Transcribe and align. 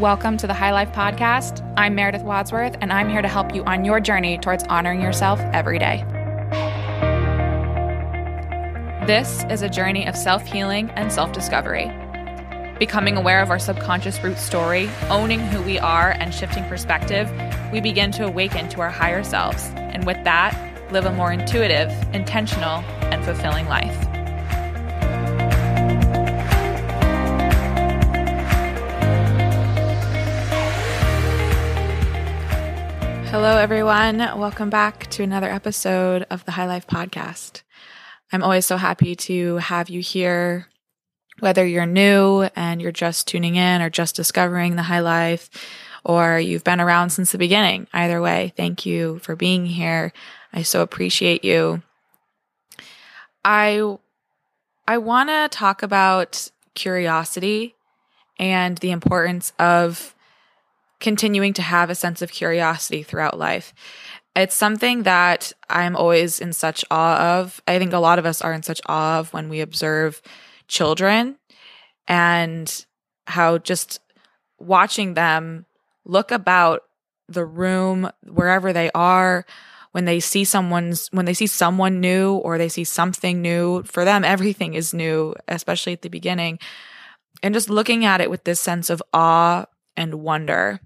Welcome 0.00 0.36
to 0.36 0.46
the 0.46 0.52
High 0.52 0.72
Life 0.72 0.92
Podcast. 0.92 1.66
I'm 1.78 1.94
Meredith 1.94 2.20
Wadsworth, 2.20 2.76
and 2.82 2.92
I'm 2.92 3.08
here 3.08 3.22
to 3.22 3.28
help 3.28 3.54
you 3.54 3.64
on 3.64 3.82
your 3.82 3.98
journey 3.98 4.36
towards 4.36 4.62
honoring 4.64 5.00
yourself 5.00 5.40
every 5.54 5.78
day. 5.78 6.04
This 9.06 9.42
is 9.48 9.62
a 9.62 9.70
journey 9.70 10.06
of 10.06 10.14
self 10.14 10.44
healing 10.44 10.90
and 10.96 11.10
self 11.10 11.32
discovery. 11.32 11.90
Becoming 12.78 13.16
aware 13.16 13.40
of 13.40 13.48
our 13.48 13.58
subconscious 13.58 14.22
root 14.22 14.36
story, 14.36 14.90
owning 15.08 15.40
who 15.40 15.62
we 15.62 15.78
are, 15.78 16.10
and 16.10 16.34
shifting 16.34 16.64
perspective, 16.64 17.30
we 17.72 17.80
begin 17.80 18.10
to 18.12 18.26
awaken 18.26 18.68
to 18.68 18.82
our 18.82 18.90
higher 18.90 19.24
selves, 19.24 19.70
and 19.76 20.04
with 20.04 20.22
that, 20.24 20.52
live 20.92 21.06
a 21.06 21.12
more 21.12 21.32
intuitive, 21.32 21.90
intentional, 22.12 22.80
and 23.00 23.24
fulfilling 23.24 23.66
life. 23.66 24.05
Hello, 33.38 33.58
everyone. 33.58 34.16
Welcome 34.16 34.70
back 34.70 35.10
to 35.10 35.22
another 35.22 35.50
episode 35.50 36.24
of 36.30 36.42
the 36.46 36.52
High 36.52 36.66
Life 36.66 36.86
Podcast. 36.86 37.60
I'm 38.32 38.42
always 38.42 38.64
so 38.64 38.78
happy 38.78 39.14
to 39.14 39.56
have 39.56 39.90
you 39.90 40.00
here 40.00 40.68
whether 41.40 41.66
you're 41.66 41.84
new 41.84 42.48
and 42.56 42.80
you're 42.80 42.92
just 42.92 43.28
tuning 43.28 43.56
in 43.56 43.82
or 43.82 43.90
just 43.90 44.16
discovering 44.16 44.76
the 44.76 44.84
high 44.84 45.00
life, 45.00 45.50
or 46.02 46.40
you've 46.40 46.64
been 46.64 46.80
around 46.80 47.10
since 47.10 47.30
the 47.30 47.36
beginning. 47.36 47.88
Either 47.92 48.22
way, 48.22 48.54
thank 48.56 48.86
you 48.86 49.18
for 49.18 49.36
being 49.36 49.66
here. 49.66 50.14
I 50.54 50.62
so 50.62 50.80
appreciate 50.80 51.44
you. 51.44 51.82
I 53.44 53.98
I 54.88 54.96
want 54.96 55.28
to 55.28 55.48
talk 55.50 55.82
about 55.82 56.50
curiosity 56.74 57.74
and 58.38 58.78
the 58.78 58.92
importance 58.92 59.52
of 59.58 60.14
continuing 61.00 61.52
to 61.54 61.62
have 61.62 61.90
a 61.90 61.94
sense 61.94 62.22
of 62.22 62.30
curiosity 62.30 63.02
throughout 63.02 63.38
life. 63.38 63.74
It's 64.34 64.54
something 64.54 65.04
that 65.04 65.52
I'm 65.68 65.96
always 65.96 66.40
in 66.40 66.52
such 66.52 66.84
awe 66.90 67.38
of. 67.38 67.60
I 67.66 67.78
think 67.78 67.92
a 67.92 67.98
lot 67.98 68.18
of 68.18 68.26
us 68.26 68.42
are 68.42 68.52
in 68.52 68.62
such 68.62 68.80
awe 68.86 69.18
of 69.18 69.32
when 69.32 69.48
we 69.48 69.60
observe 69.60 70.20
children 70.68 71.36
and 72.08 72.86
how 73.26 73.58
just 73.58 74.00
watching 74.58 75.14
them 75.14 75.66
look 76.04 76.30
about 76.30 76.82
the 77.28 77.44
room 77.44 78.10
wherever 78.24 78.72
they 78.72 78.90
are 78.94 79.44
when 79.92 80.04
they 80.04 80.20
see 80.20 80.44
someone's 80.44 81.08
when 81.08 81.24
they 81.24 81.34
see 81.34 81.46
someone 81.46 82.00
new 82.00 82.34
or 82.34 82.58
they 82.58 82.68
see 82.68 82.84
something 82.84 83.42
new 83.42 83.82
for 83.82 84.04
them 84.04 84.24
everything 84.24 84.74
is 84.74 84.94
new 84.94 85.34
especially 85.48 85.92
at 85.92 86.02
the 86.02 86.08
beginning 86.08 86.58
and 87.42 87.54
just 87.54 87.68
looking 87.68 88.04
at 88.04 88.20
it 88.20 88.30
with 88.30 88.44
this 88.44 88.60
sense 88.60 88.90
of 88.90 89.02
awe 89.12 89.64
and 89.96 90.14
wonder 90.16 90.80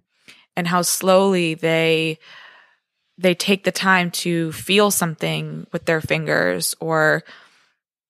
and 0.57 0.67
how 0.67 0.83
slowly 0.83 1.55
they 1.55 2.19
they 3.19 3.35
take 3.35 3.65
the 3.65 3.73
time 3.73 4.11
to 4.11 4.51
feel 4.53 4.91
something 4.91 5.67
with 5.73 5.85
their 5.85 6.01
fingers 6.01 6.75
or 6.81 7.23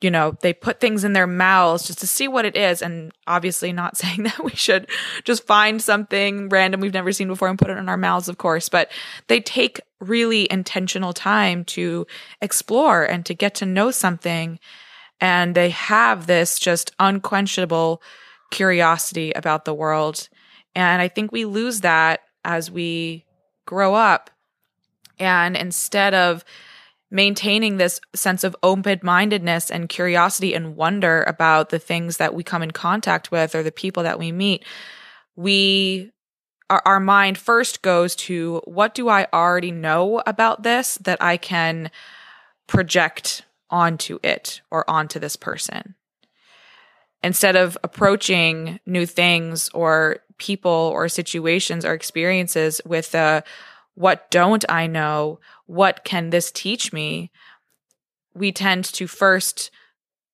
you 0.01 0.11
know, 0.11 0.37
they 0.41 0.55
put 0.55 0.81
things 0.81 1.05
in 1.05 1.13
their 1.13 1.27
mouths 1.27 1.87
just 1.87 1.99
to 1.99 2.07
see 2.07 2.27
what 2.27 2.47
it 2.47 2.57
is. 2.57 2.81
And 2.81 3.13
obviously, 3.27 3.73
not 3.73 3.97
saying 3.97 4.23
that 4.23 4.43
we 4.43 4.53
should 4.53 4.89
just 5.25 5.47
find 5.47 5.81
something 5.81 6.49
random 6.49 6.81
we've 6.81 6.95
never 6.95 7.13
seen 7.13 7.29
before 7.29 7.49
and 7.49 7.59
put 7.59 7.71
it 7.71 7.79
in 7.79 7.89
our 7.89 7.97
mouths, 7.97 8.29
of 8.29 8.39
course, 8.39 8.69
but 8.69 8.91
they 9.29 9.41
take 9.41 9.81
really 10.01 10.51
intentional 10.51 11.13
time 11.13 11.65
to 11.65 12.07
explore 12.41 13.05
and 13.05 13.27
to 13.27 13.35
get 13.35 13.55
to 13.57 13.67
know 13.67 13.91
something. 13.91 14.59
And 15.21 15.55
they 15.55 15.71
have 15.71 16.27
this 16.27 16.59
just 16.59 16.93
unquenchable 16.99 18.03
curiosity 18.51 19.33
about 19.33 19.67
the 19.67 19.75
world. 19.75 20.29
And 20.75 21.03
I 21.03 21.09
think 21.09 21.33
we 21.33 21.45
lose 21.45 21.81
that 21.81 22.21
as 22.45 22.71
we 22.71 23.25
grow 23.67 23.95
up. 23.95 24.31
And 25.19 25.57
instead 25.57 26.15
of 26.15 26.45
maintaining 27.11 27.77
this 27.77 28.01
sense 28.15 28.45
of 28.45 28.57
open 28.63 29.01
mindedness 29.03 29.71
and 29.71 29.89
curiosity 29.89 30.55
and 30.55 30.77
wonder 30.77 31.25
about 31.25 31.71
the 31.71 31.79
things 31.79 32.19
that 32.19 32.35
we 32.35 32.45
come 32.45 32.63
in 32.63 32.71
contact 32.71 33.31
with 33.31 33.55
or 33.55 33.63
the 33.63 33.73
people 33.73 34.05
that 34.05 34.19
we 34.19 34.31
meet, 34.31 34.65
we 35.37 36.13
our, 36.71 36.83
our 36.87 37.01
mind 37.01 37.37
first 37.37 37.83
goes 37.83 38.15
to 38.15 38.63
what 38.65 38.95
do 38.95 39.09
I 39.09 39.27
already 39.33 39.73
know 39.73 40.23
about 40.25 40.63
this 40.63 40.97
that 40.99 41.21
I 41.21 41.37
can 41.37 41.91
project 42.69 43.43
onto 43.69 44.21
it 44.23 44.63
or 44.71 44.89
onto 44.89 45.19
this 45.19 45.37
person. 45.37 45.97
Instead 47.23 47.57
of 47.57 47.77
approaching 47.83 48.81
new 48.87 49.05
things 49.05 49.69
or 49.75 50.21
people 50.41 50.91
or 50.93 51.09
situations 51.09 51.85
or 51.85 51.95
experiences 51.95 52.81
with 52.85 53.15
a 53.15 53.45
what 53.95 54.31
don't 54.31 54.65
I 54.69 54.87
know? 54.87 55.39
What 55.67 56.03
can 56.05 56.31
this 56.31 56.51
teach 56.51 56.93
me? 56.93 57.31
We 58.35 58.51
tend 58.51 58.85
to 58.87 59.07
first 59.07 59.71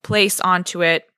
place 0.03 0.41
onto 0.41 0.83
it 0.83 1.11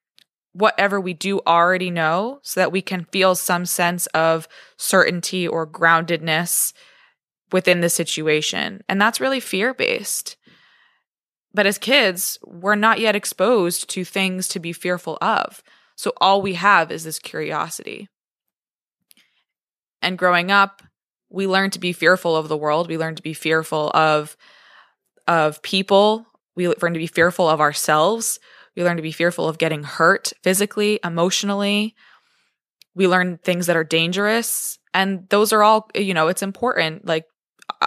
whatever 0.52 1.00
we 1.00 1.14
do 1.14 1.40
already 1.46 1.90
know 1.90 2.40
so 2.42 2.60
that 2.60 2.72
we 2.72 2.82
can 2.82 3.04
feel 3.12 3.34
some 3.34 3.64
sense 3.64 4.06
of 4.08 4.48
certainty 4.76 5.46
or 5.46 5.66
groundedness 5.66 6.72
within 7.52 7.80
the 7.80 7.88
situation. 7.88 8.82
And 8.88 9.00
that's 9.00 9.20
really 9.20 9.40
fear 9.40 9.72
based. 9.72 10.36
But 11.54 11.66
as 11.66 11.78
kids, 11.78 12.38
we're 12.44 12.74
not 12.74 13.00
yet 13.00 13.16
exposed 13.16 13.88
to 13.90 14.04
things 14.04 14.48
to 14.48 14.60
be 14.60 14.72
fearful 14.72 15.18
of. 15.20 15.62
So 15.96 16.12
all 16.20 16.42
we 16.42 16.54
have 16.54 16.90
is 16.90 17.04
this 17.04 17.18
curiosity. 17.18 18.08
And 20.02 20.18
growing 20.18 20.50
up, 20.50 20.82
we 21.30 21.46
learn 21.46 21.70
to 21.70 21.78
be 21.78 21.92
fearful 21.92 22.36
of 22.36 22.48
the 22.48 22.56
world. 22.56 22.88
We 22.88 22.98
learn 22.98 23.14
to 23.16 23.22
be 23.22 23.34
fearful 23.34 23.90
of 23.94 24.36
of 25.26 25.62
people. 25.62 26.26
We 26.56 26.68
learn 26.68 26.94
to 26.94 26.98
be 26.98 27.06
fearful 27.06 27.48
of 27.48 27.60
ourselves. 27.60 28.40
We 28.74 28.82
learn 28.82 28.96
to 28.96 29.02
be 29.02 29.12
fearful 29.12 29.48
of 29.48 29.58
getting 29.58 29.82
hurt 29.82 30.32
physically, 30.42 31.00
emotionally. 31.04 31.94
We 32.94 33.06
learn 33.06 33.38
things 33.38 33.66
that 33.66 33.76
are 33.76 33.84
dangerous. 33.84 34.78
And 34.94 35.28
those 35.28 35.52
are 35.52 35.62
all, 35.62 35.90
you 35.94 36.14
know, 36.14 36.28
it's 36.28 36.42
important. 36.42 37.04
Like, 37.04 37.26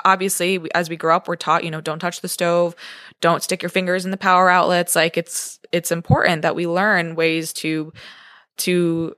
obviously, 0.05 0.61
as 0.75 0.89
we 0.89 0.95
grow 0.95 1.15
up, 1.15 1.27
we're 1.27 1.35
taught, 1.35 1.63
you 1.63 1.71
know, 1.71 1.81
don't 1.81 1.99
touch 1.99 2.21
the 2.21 2.29
stove, 2.29 2.75
don't 3.19 3.41
stick 3.41 3.61
your 3.63 3.69
fingers 3.69 4.05
in 4.05 4.11
the 4.11 4.17
power 4.17 4.49
outlets. 4.49 4.95
Like, 4.95 5.17
it's, 5.17 5.59
it's 5.71 5.91
important 5.91 6.43
that 6.43 6.55
we 6.55 6.67
learn 6.67 7.15
ways 7.15 7.53
to, 7.53 7.91
to 8.57 9.15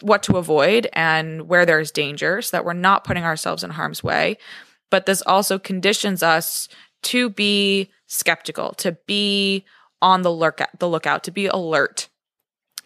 what 0.00 0.22
to 0.24 0.36
avoid 0.36 0.88
and 0.92 1.48
where 1.48 1.66
there's 1.66 1.90
danger 1.90 2.42
so 2.42 2.56
that 2.56 2.64
we're 2.64 2.72
not 2.72 3.04
putting 3.04 3.24
ourselves 3.24 3.64
in 3.64 3.70
harm's 3.70 4.02
way. 4.02 4.36
But 4.90 5.06
this 5.06 5.22
also 5.22 5.58
conditions 5.58 6.22
us 6.22 6.68
to 7.04 7.30
be 7.30 7.90
skeptical, 8.06 8.72
to 8.74 8.96
be 9.06 9.64
on 10.00 10.22
the 10.22 10.30
lookout, 10.30 10.78
the 10.78 10.88
lookout, 10.88 11.24
to 11.24 11.30
be 11.30 11.46
alert. 11.46 12.08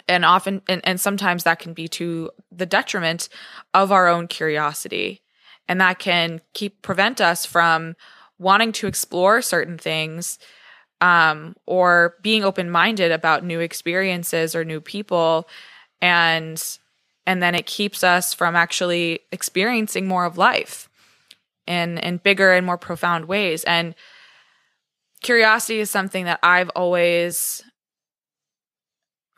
And 0.08 0.24
often, 0.24 0.62
and, 0.68 0.80
and 0.84 1.00
sometimes 1.00 1.44
that 1.44 1.58
can 1.58 1.72
be 1.72 1.88
to 1.88 2.30
the 2.52 2.66
detriment 2.66 3.28
of 3.74 3.90
our 3.90 4.06
own 4.06 4.28
curiosity. 4.28 5.22
And 5.68 5.80
that 5.80 5.98
can 5.98 6.40
keep 6.54 6.82
prevent 6.82 7.20
us 7.20 7.44
from 7.44 7.96
wanting 8.38 8.70
to 8.70 8.86
explore 8.86 9.42
certain 9.42 9.78
things 9.78 10.38
um, 11.00 11.56
or 11.66 12.16
being 12.22 12.44
open 12.44 12.70
minded 12.70 13.10
about 13.10 13.44
new 13.44 13.60
experiences 13.60 14.54
or 14.54 14.64
new 14.64 14.80
people. 14.80 15.48
And 16.00 16.62
and 17.26 17.42
then 17.42 17.54
it 17.54 17.66
keeps 17.66 18.04
us 18.04 18.32
from 18.32 18.56
actually 18.56 19.20
experiencing 19.32 20.06
more 20.06 20.24
of 20.24 20.38
life 20.38 20.88
in 21.66 21.98
in 21.98 22.18
bigger 22.18 22.52
and 22.52 22.64
more 22.64 22.78
profound 22.78 23.26
ways 23.26 23.64
and 23.64 23.94
curiosity 25.22 25.80
is 25.80 25.90
something 25.90 26.24
that 26.24 26.38
I've 26.42 26.70
always 26.70 27.62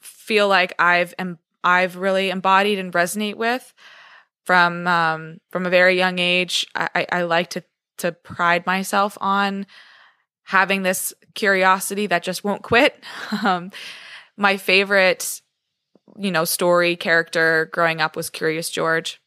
feel 0.01 0.49
like 0.49 0.75
I've 0.79 1.15
em- 1.19 1.39
I've 1.65 1.97
really 1.97 2.31
embodied 2.31 2.79
and 2.79 2.93
resonate 2.93 3.37
with 3.37 3.73
from 4.45 4.87
um, 4.87 5.41
from 5.51 5.67
a 5.67 5.71
very 5.71 5.97
young 5.97 6.19
age. 6.19 6.67
I, 6.75 7.07
I 7.11 7.23
like 7.23 7.51
to 7.51 7.65
to 7.99 8.13
pride 8.13 8.65
myself 8.67 9.19
on 9.21 9.67
having 10.45 10.83
this 10.83 11.13
curiosity 11.35 12.07
that 12.07 12.23
just 12.23 12.45
won't 12.45 12.63
quit. 12.63 13.03
um, 13.45 13.71
my 14.37 14.57
favorite 14.57 15.41
you 16.17 16.31
know, 16.31 16.45
story 16.45 16.97
character 16.97 17.69
growing 17.73 18.01
up 18.01 18.17
was 18.17 18.31
Curious 18.31 18.71
George. 18.71 19.21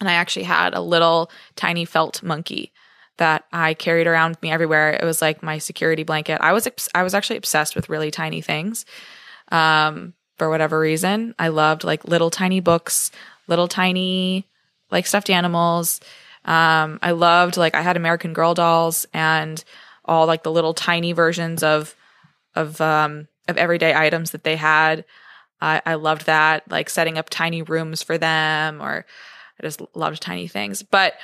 And 0.00 0.08
I 0.08 0.14
actually 0.14 0.44
had 0.44 0.74
a 0.74 0.80
little 0.80 1.30
tiny 1.56 1.84
felt 1.84 2.22
monkey 2.22 2.72
that 3.18 3.44
I 3.52 3.74
carried 3.74 4.06
around 4.06 4.30
with 4.30 4.42
me 4.42 4.50
everywhere. 4.50 4.98
It 5.00 5.04
was 5.04 5.20
like 5.20 5.42
my 5.42 5.58
security 5.58 6.04
blanket. 6.04 6.40
I 6.40 6.52
was 6.52 6.66
I 6.94 7.02
was 7.02 7.14
actually 7.14 7.36
obsessed 7.36 7.76
with 7.76 7.90
really 7.90 8.10
tiny 8.10 8.40
things. 8.40 8.86
Um, 9.52 10.14
for 10.38 10.48
whatever 10.48 10.80
reason, 10.80 11.34
I 11.38 11.48
loved 11.48 11.84
like 11.84 12.06
little 12.06 12.30
tiny 12.30 12.60
books, 12.60 13.10
little 13.46 13.68
tiny 13.68 14.46
like 14.90 15.06
stuffed 15.06 15.28
animals. 15.28 16.00
Um, 16.46 16.98
I 17.02 17.10
loved 17.10 17.58
like 17.58 17.74
I 17.74 17.82
had 17.82 17.98
American 17.98 18.32
Girl 18.32 18.54
dolls 18.54 19.06
and 19.12 19.62
all 20.06 20.26
like 20.26 20.42
the 20.42 20.50
little 20.50 20.72
tiny 20.72 21.12
versions 21.12 21.62
of 21.62 21.94
of 22.54 22.80
um 22.80 23.28
of 23.48 23.58
everyday 23.58 23.94
items 23.94 24.30
that 24.30 24.44
they 24.44 24.56
had. 24.56 25.04
I, 25.60 25.82
I 25.84 25.94
loved 25.94 26.26
that, 26.26 26.70
like 26.70 26.88
setting 26.90 27.18
up 27.18 27.30
tiny 27.30 27.62
rooms 27.62 28.02
for 28.02 28.18
them 28.18 28.80
or 28.80 29.04
I 29.58 29.66
just 29.66 29.82
loved 29.94 30.22
tiny 30.22 30.48
things. 30.48 30.82
But 30.82 31.14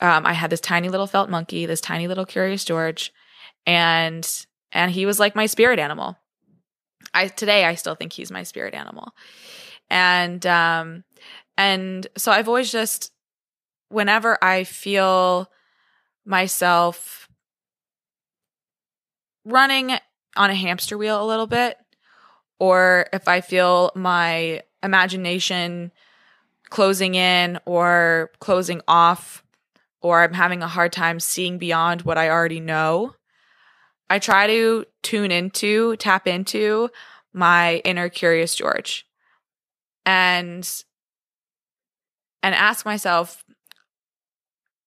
um, 0.00 0.26
I 0.26 0.32
had 0.32 0.50
this 0.50 0.60
tiny 0.60 0.88
little 0.88 1.06
felt 1.06 1.30
monkey, 1.30 1.66
this 1.66 1.80
tiny 1.80 2.08
little 2.08 2.26
Curious 2.26 2.64
George, 2.64 3.12
and 3.66 4.28
and 4.72 4.90
he 4.90 5.06
was 5.06 5.20
like 5.20 5.36
my 5.36 5.46
spirit 5.46 5.78
animal. 5.78 6.18
I 7.12 7.28
today 7.28 7.64
I 7.64 7.76
still 7.76 7.94
think 7.94 8.12
he's 8.12 8.30
my 8.30 8.42
spirit 8.42 8.74
animal, 8.74 9.14
and 9.88 10.44
um, 10.46 11.04
and 11.56 12.06
so 12.16 12.32
I've 12.32 12.48
always 12.48 12.72
just 12.72 13.12
whenever 13.88 14.42
I 14.42 14.64
feel 14.64 15.50
myself 16.24 17.28
running 19.44 19.92
on 20.36 20.50
a 20.50 20.54
hamster 20.54 20.98
wheel 20.98 21.22
a 21.22 21.26
little 21.26 21.46
bit, 21.46 21.76
or 22.58 23.06
if 23.12 23.28
I 23.28 23.40
feel 23.40 23.90
my 23.94 24.62
imagination 24.82 25.92
closing 26.70 27.14
in 27.14 27.58
or 27.66 28.30
closing 28.40 28.80
off, 28.88 29.42
or 30.00 30.22
I'm 30.22 30.34
having 30.34 30.62
a 30.62 30.68
hard 30.68 30.92
time 30.92 31.18
seeing 31.20 31.58
beyond 31.58 32.02
what 32.02 32.18
I 32.18 32.28
already 32.28 32.60
know, 32.60 33.14
I 34.10 34.18
try 34.18 34.46
to 34.46 34.84
tune 35.02 35.30
into, 35.30 35.96
tap 35.96 36.26
into 36.26 36.90
my 37.32 37.76
inner 37.84 38.08
curious 38.08 38.54
George 38.54 39.06
and 40.06 40.84
and 42.42 42.54
ask 42.54 42.84
myself 42.84 43.44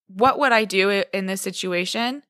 what 0.08 0.40
would 0.40 0.52
I 0.52 0.64
do 0.64 1.04
in 1.14 1.26
this 1.26 1.42
situation 1.42 2.24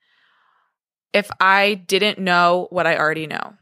if 1.14 1.30
I 1.40 1.76
didn't 1.76 2.18
know 2.18 2.68
what 2.72 2.88
I 2.88 2.98
already 2.98 3.28
know? 3.28 3.54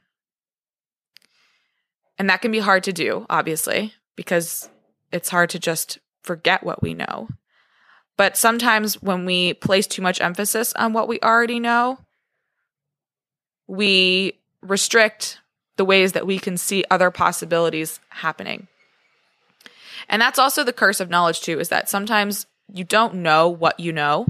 And 2.17 2.29
that 2.29 2.41
can 2.41 2.51
be 2.51 2.59
hard 2.59 2.83
to 2.85 2.93
do, 2.93 3.25
obviously, 3.29 3.93
because 4.15 4.69
it's 5.11 5.29
hard 5.29 5.49
to 5.51 5.59
just 5.59 5.99
forget 6.23 6.63
what 6.63 6.81
we 6.81 6.93
know. 6.93 7.27
But 8.17 8.37
sometimes 8.37 9.01
when 9.01 9.25
we 9.25 9.53
place 9.53 9.87
too 9.87 10.01
much 10.01 10.21
emphasis 10.21 10.73
on 10.73 10.93
what 10.93 11.07
we 11.07 11.19
already 11.19 11.59
know, 11.59 11.99
we 13.67 14.39
restrict 14.61 15.39
the 15.77 15.85
ways 15.85 16.13
that 16.13 16.25
we 16.25 16.39
can 16.39 16.57
see 16.57 16.85
other 16.89 17.11
possibilities 17.11 17.99
happening. 18.09 18.67
And 20.07 20.21
that's 20.21 20.39
also 20.39 20.63
the 20.63 20.71
curse 20.71 20.99
of 20.99 21.09
knowledge, 21.09 21.41
too, 21.41 21.59
is 21.59 21.69
that 21.69 21.89
sometimes 21.89 22.45
you 22.71 22.83
don't 22.83 23.15
know 23.15 23.49
what 23.49 23.79
you 23.79 23.91
know 23.91 24.27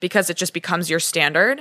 because 0.00 0.30
it 0.30 0.36
just 0.36 0.54
becomes 0.54 0.88
your 0.88 1.00
standard. 1.00 1.60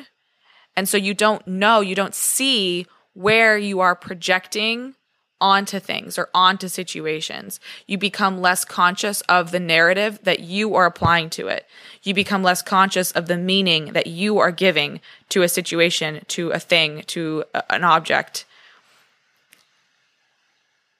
And 0.75 0.87
so 0.87 0.97
you 0.97 1.13
don't 1.13 1.45
know, 1.47 1.81
you 1.81 1.95
don't 1.95 2.15
see 2.15 2.85
where 3.17 3.57
you 3.57 3.79
are 3.79 3.95
projecting 3.95 4.93
onto 5.41 5.79
things 5.79 6.19
or 6.19 6.29
onto 6.35 6.67
situations. 6.67 7.59
You 7.87 7.97
become 7.97 8.41
less 8.41 8.63
conscious 8.63 9.21
of 9.21 9.49
the 9.49 9.59
narrative 9.59 10.19
that 10.21 10.41
you 10.41 10.75
are 10.75 10.85
applying 10.85 11.31
to 11.31 11.47
it. 11.47 11.65
You 12.03 12.13
become 12.13 12.43
less 12.43 12.61
conscious 12.61 13.11
of 13.11 13.27
the 13.27 13.37
meaning 13.37 13.93
that 13.93 14.05
you 14.05 14.37
are 14.37 14.51
giving 14.51 15.01
to 15.29 15.41
a 15.41 15.49
situation, 15.49 16.21
to 16.27 16.51
a 16.51 16.59
thing, 16.59 17.03
to 17.07 17.43
a, 17.55 17.73
an 17.73 17.83
object. 17.83 18.45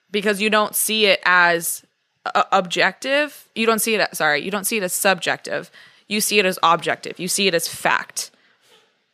Because 0.10 0.42
you 0.42 0.50
don't 0.50 0.76
see 0.76 1.06
it 1.06 1.20
as 1.24 1.86
uh, 2.26 2.44
objective. 2.52 3.48
You 3.54 3.68
don't 3.68 3.80
see 3.80 3.94
it, 3.94 4.02
as, 4.02 4.18
sorry, 4.18 4.42
you 4.42 4.50
don't 4.50 4.66
see 4.66 4.78
it 4.78 4.84
as 4.84 4.94
subjective. 4.94 5.70
You 6.08 6.20
see 6.20 6.40
it 6.40 6.46
as 6.48 6.58
objective. 6.64 7.20
You 7.20 7.28
see 7.28 7.48
it 7.48 7.54
as 7.54 7.68
fact 7.68 8.32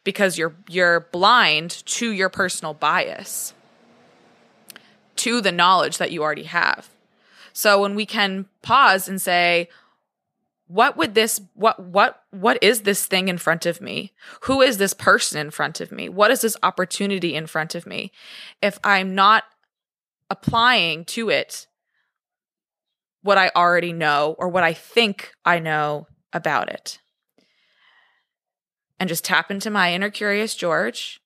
because 0.03 0.37
you're 0.37 0.55
you're 0.69 1.01
blind 1.11 1.83
to 1.85 2.11
your 2.11 2.29
personal 2.29 2.73
bias 2.73 3.53
to 5.15 5.41
the 5.41 5.51
knowledge 5.51 5.97
that 5.97 6.11
you 6.11 6.23
already 6.23 6.43
have. 6.43 6.89
So 7.53 7.81
when 7.81 7.95
we 7.95 8.05
can 8.05 8.47
pause 8.61 9.07
and 9.07 9.21
say, 9.21 9.69
what 10.67 10.97
would 10.97 11.13
this 11.13 11.39
what 11.53 11.79
what 11.79 12.23
what 12.31 12.61
is 12.63 12.81
this 12.81 13.05
thing 13.05 13.27
in 13.27 13.37
front 13.37 13.65
of 13.65 13.79
me? 13.79 14.11
Who 14.41 14.61
is 14.61 14.77
this 14.77 14.93
person 14.93 15.39
in 15.39 15.51
front 15.51 15.79
of 15.81 15.91
me? 15.91 16.09
What 16.09 16.31
is 16.31 16.41
this 16.41 16.57
opportunity 16.63 17.35
in 17.35 17.47
front 17.47 17.75
of 17.75 17.85
me? 17.85 18.11
If 18.61 18.79
i'm 18.83 19.13
not 19.13 19.43
applying 20.29 21.05
to 21.05 21.29
it 21.29 21.67
what 23.21 23.37
i 23.37 23.51
already 23.55 23.93
know 23.93 24.35
or 24.39 24.49
what 24.49 24.63
i 24.63 24.73
think 24.73 25.33
i 25.45 25.59
know 25.59 26.07
about 26.33 26.69
it 26.69 26.99
and 29.03 29.09
just 29.09 29.25
tap 29.25 29.51
into 29.51 29.69
my 29.69 29.93
inner 29.93 30.09
curious 30.09 30.55
george 30.55 31.19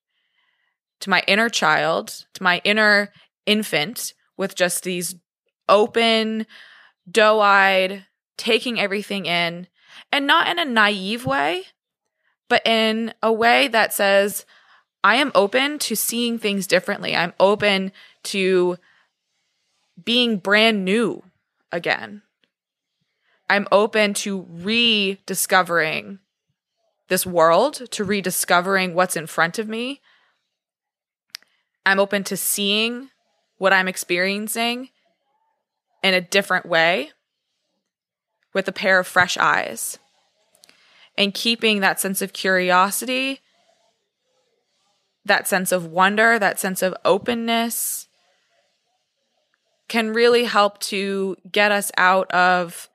to 0.98 1.08
my 1.08 1.22
inner 1.28 1.48
child 1.48 2.24
to 2.34 2.42
my 2.42 2.60
inner 2.64 3.12
infant 3.46 4.14
with 4.36 4.56
just 4.56 4.82
these 4.82 5.14
open, 5.68 6.44
doe 7.08 7.38
eyed, 7.38 8.06
taking 8.36 8.80
everything 8.80 9.26
in, 9.26 9.68
and 10.10 10.26
not 10.26 10.48
in 10.48 10.58
a 10.58 10.64
naive 10.64 11.24
way, 11.24 11.66
but 12.48 12.66
in 12.66 13.14
a 13.22 13.32
way 13.32 13.68
that 13.68 13.92
says, 13.92 14.44
I 15.04 15.14
am 15.16 15.30
open 15.36 15.78
to 15.80 15.94
seeing 15.94 16.36
things 16.36 16.66
differently. 16.66 17.14
I'm 17.14 17.34
open 17.38 17.92
to 18.24 18.76
being 20.02 20.38
brand 20.38 20.84
new 20.84 21.22
again. 21.70 22.22
I'm 23.48 23.68
open 23.70 24.14
to 24.14 24.46
rediscovering 24.50 26.18
this 27.08 27.26
world, 27.26 27.90
to 27.90 28.04
rediscovering 28.04 28.94
what's 28.94 29.16
in 29.16 29.26
front 29.26 29.58
of 29.58 29.68
me. 29.68 30.00
I'm 31.84 31.98
open 31.98 32.24
to 32.24 32.36
seeing 32.36 33.10
what 33.56 33.72
I'm 33.72 33.88
experiencing 33.88 34.90
in 36.02 36.14
a 36.14 36.20
different 36.20 36.66
way 36.66 37.10
with 38.54 38.68
a 38.68 38.72
pair 38.72 38.98
of 38.98 39.06
fresh 39.06 39.36
eyes 39.36 39.98
and 41.16 41.34
keeping 41.34 41.80
that 41.80 41.98
sense 41.98 42.22
of 42.22 42.32
curiosity, 42.32 43.40
that 45.24 45.48
sense 45.48 45.72
of 45.72 45.86
wonder, 45.86 46.38
that 46.38 46.60
sense 46.60 46.82
of 46.82 46.94
openness 47.04 48.06
can 49.88 50.12
really 50.12 50.44
help 50.44 50.78
to 50.78 51.36
get 51.50 51.72
us 51.72 51.90
out 51.96 52.30
of 52.30 52.87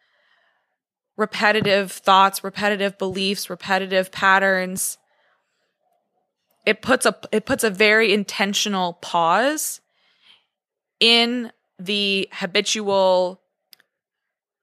repetitive 1.18 1.92
thoughts, 1.92 2.44
repetitive 2.44 2.98
beliefs, 2.98 3.50
repetitive 3.50 4.12
patterns. 4.12 4.98
It 6.66 6.82
puts 6.82 7.06
a 7.06 7.16
it 7.32 7.46
puts 7.46 7.64
a 7.64 7.70
very 7.70 8.14
intentional 8.14 8.94
pause 8.94 9.82
in 11.00 11.52
the 11.78 12.30
habitual 12.32 13.42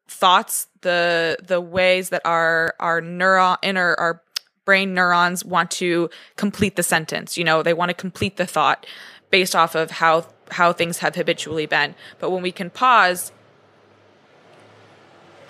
thoughts, 0.09 0.66
the 0.80 1.37
the 1.42 1.61
ways 1.61 2.09
that 2.09 2.23
our 2.25 2.75
our 2.80 3.00
neuron 3.00 3.59
inner 3.62 3.95
our 3.99 4.23
brain 4.64 4.95
neurons 4.95 5.45
want 5.45 5.71
to 5.71 6.11
complete 6.37 6.76
the 6.76 6.83
sentence. 6.83 7.37
You 7.37 7.45
know, 7.45 7.62
they 7.62 7.75
want 7.75 7.90
to 7.90 7.95
complete 7.95 8.37
the 8.37 8.47
thought 8.47 8.87
based 9.30 9.54
off 9.54 9.75
of 9.75 9.90
how 9.90 10.26
how 10.50 10.73
things 10.73 10.99
have 10.99 11.14
habitually 11.14 11.66
been. 11.66 11.95
But 12.19 12.30
when 12.30 12.42
we 12.42 12.52
can 12.52 12.71
pause 12.71 13.33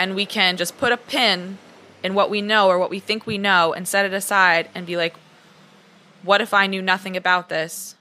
and 0.00 0.14
we 0.14 0.24
can 0.24 0.56
just 0.56 0.78
put 0.78 0.92
a 0.92 0.96
pin 0.96 1.58
in 2.02 2.14
what 2.14 2.30
we 2.30 2.40
know 2.40 2.68
or 2.68 2.78
what 2.78 2.88
we 2.88 2.98
think 2.98 3.26
we 3.26 3.36
know 3.36 3.74
and 3.74 3.86
set 3.86 4.06
it 4.06 4.14
aside 4.14 4.70
and 4.74 4.86
be 4.86 4.96
like, 4.96 5.14
what 6.22 6.40
if 6.40 6.54
I 6.54 6.66
knew 6.66 6.80
nothing 6.80 7.16
about 7.16 7.50
this? 7.50 7.94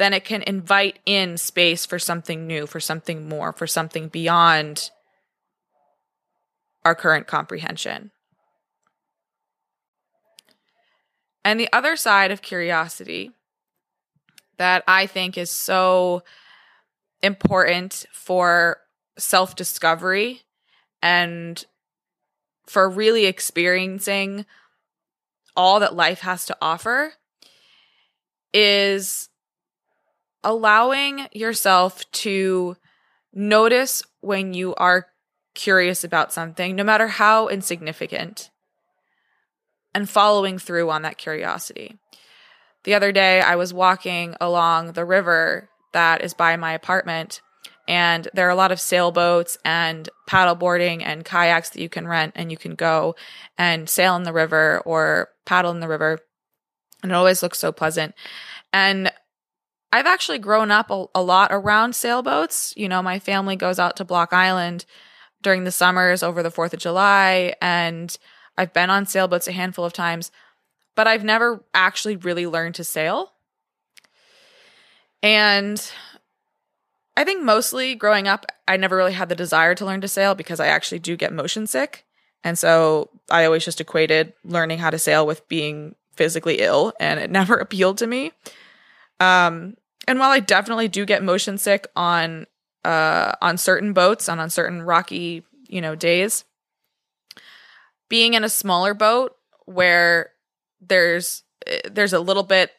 then 0.00 0.14
it 0.14 0.24
can 0.24 0.42
invite 0.46 0.98
in 1.04 1.36
space 1.36 1.84
for 1.84 1.98
something 1.98 2.46
new, 2.46 2.66
for 2.66 2.80
something 2.80 3.28
more, 3.28 3.52
for 3.52 3.66
something 3.66 4.08
beyond 4.08 4.90
our 6.86 6.94
current 6.94 7.26
comprehension. 7.26 8.10
And 11.44 11.60
the 11.60 11.70
other 11.70 11.96
side 11.96 12.30
of 12.30 12.40
curiosity 12.40 13.32
that 14.56 14.82
I 14.88 15.04
think 15.04 15.36
is 15.36 15.50
so 15.50 16.22
important 17.22 18.06
for 18.12 18.78
self 19.18 19.56
discovery 19.56 20.42
and 21.02 21.64
for 22.66 22.88
really 22.88 23.26
experiencing 23.26 24.46
all 25.56 25.80
that 25.80 25.94
life 25.94 26.20
has 26.20 26.46
to 26.46 26.56
offer 26.62 27.12
is 28.54 29.28
allowing 30.42 31.26
yourself 31.32 32.08
to 32.12 32.76
notice 33.32 34.02
when 34.20 34.54
you 34.54 34.74
are 34.76 35.06
curious 35.54 36.04
about 36.04 36.32
something, 36.32 36.76
no 36.76 36.84
matter 36.84 37.08
how 37.08 37.48
insignificant, 37.48 38.50
and 39.94 40.08
following 40.08 40.58
through 40.58 40.90
on 40.90 41.02
that 41.02 41.18
curiosity. 41.18 41.98
The 42.84 42.94
other 42.94 43.12
day, 43.12 43.40
I 43.40 43.56
was 43.56 43.74
walking 43.74 44.36
along 44.40 44.92
the 44.92 45.04
river 45.04 45.68
that 45.92 46.22
is 46.22 46.34
by 46.34 46.56
my 46.56 46.72
apartment, 46.72 47.40
and 47.90 48.28
there 48.34 48.46
are 48.46 48.50
a 48.50 48.56
lot 48.56 48.70
of 48.70 48.80
sailboats 48.80 49.58
and 49.64 50.08
paddleboarding 50.28 51.02
and 51.04 51.24
kayaks 51.24 51.70
that 51.70 51.82
you 51.82 51.88
can 51.88 52.06
rent, 52.06 52.32
and 52.36 52.50
you 52.50 52.56
can 52.56 52.76
go 52.76 53.16
and 53.58 53.88
sail 53.88 54.14
in 54.14 54.22
the 54.22 54.32
river 54.32 54.80
or 54.84 55.30
paddle 55.44 55.72
in 55.72 55.80
the 55.80 55.88
river. 55.88 56.20
And 57.02 57.10
it 57.10 57.14
always 57.16 57.42
looks 57.42 57.58
so 57.58 57.72
pleasant. 57.72 58.14
And 58.72 59.10
I've 59.92 60.06
actually 60.06 60.38
grown 60.38 60.70
up 60.70 60.90
a, 60.90 61.06
a 61.16 61.22
lot 61.22 61.50
around 61.50 61.96
sailboats. 61.96 62.72
You 62.76 62.88
know, 62.88 63.02
my 63.02 63.18
family 63.18 63.56
goes 63.56 63.80
out 63.80 63.96
to 63.96 64.04
Block 64.04 64.32
Island 64.32 64.84
during 65.42 65.64
the 65.64 65.72
summers 65.72 66.22
over 66.22 66.42
the 66.42 66.50
4th 66.50 66.74
of 66.74 66.80
July, 66.80 67.54
and 67.60 68.16
I've 68.56 68.72
been 68.72 68.90
on 68.90 69.06
sailboats 69.06 69.48
a 69.48 69.52
handful 69.52 69.84
of 69.84 69.92
times, 69.92 70.30
but 70.94 71.08
I've 71.08 71.24
never 71.24 71.64
actually 71.74 72.16
really 72.16 72.46
learned 72.46 72.76
to 72.76 72.84
sail. 72.84 73.32
And 75.22 75.90
I 77.16 77.24
think 77.24 77.42
mostly 77.42 77.94
growing 77.94 78.28
up, 78.28 78.46
I 78.66 78.76
never 78.76 78.96
really 78.96 79.12
had 79.12 79.28
the 79.28 79.34
desire 79.34 79.74
to 79.74 79.84
learn 79.84 80.00
to 80.00 80.08
sail 80.08 80.34
because 80.34 80.60
I 80.60 80.68
actually 80.68 81.00
do 81.00 81.16
get 81.16 81.32
motion 81.32 81.66
sick. 81.66 82.06
And 82.42 82.58
so 82.58 83.10
I 83.30 83.44
always 83.44 83.64
just 83.64 83.80
equated 83.80 84.32
learning 84.44 84.78
how 84.78 84.90
to 84.90 84.98
sail 84.98 85.26
with 85.26 85.46
being 85.48 85.94
physically 86.14 86.60
ill, 86.60 86.92
and 86.98 87.20
it 87.20 87.30
never 87.40 87.56
appealed 87.56 87.98
to 87.98 88.06
me. 88.06 88.32
Um, 89.18 89.76
and 90.08 90.18
while 90.18 90.30
I 90.30 90.40
definitely 90.40 90.88
do 90.88 91.04
get 91.04 91.22
motion 91.22 91.58
sick 91.58 91.86
on 91.94 92.46
uh, 92.84 93.32
on 93.42 93.58
certain 93.58 93.92
boats 93.92 94.28
and 94.28 94.40
on 94.40 94.48
certain 94.48 94.82
rocky, 94.82 95.44
you 95.68 95.82
know, 95.82 95.94
days, 95.94 96.44
being 98.08 98.34
in 98.34 98.42
a 98.42 98.48
smaller 98.48 98.94
boat 98.94 99.36
where 99.66 100.30
there's 100.80 101.42
eh, 101.66 101.80
there's 101.90 102.14
a 102.14 102.20
little 102.20 102.42
bit 102.42 102.72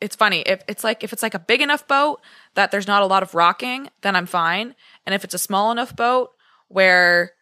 it's 0.00 0.16
funny 0.16 0.40
if 0.40 0.62
it's 0.68 0.84
like 0.84 1.02
if 1.02 1.12
it's 1.12 1.22
like 1.22 1.34
a 1.34 1.38
big 1.38 1.60
enough 1.60 1.86
boat 1.88 2.20
that 2.54 2.70
there's 2.70 2.86
not 2.86 3.02
a 3.02 3.06
lot 3.06 3.22
of 3.22 3.34
rocking 3.34 3.88
then 4.02 4.14
i'm 4.16 4.26
fine 4.26 4.74
and 5.06 5.14
if 5.14 5.24
it's 5.24 5.34
a 5.34 5.38
small 5.38 5.70
enough 5.70 5.94
boat 5.94 6.30
where 6.68 7.32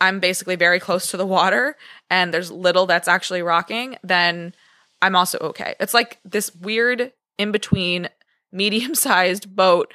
i'm 0.00 0.20
basically 0.20 0.56
very 0.56 0.80
close 0.80 1.10
to 1.10 1.16
the 1.16 1.26
water 1.26 1.76
and 2.10 2.32
there's 2.32 2.50
little 2.50 2.86
that's 2.86 3.08
actually 3.08 3.42
rocking 3.42 3.96
then 4.02 4.54
i'm 5.02 5.16
also 5.16 5.38
okay 5.38 5.74
it's 5.80 5.94
like 5.94 6.18
this 6.24 6.54
weird 6.56 7.12
in 7.38 7.52
between 7.52 8.08
medium 8.52 8.94
sized 8.94 9.54
boat 9.54 9.92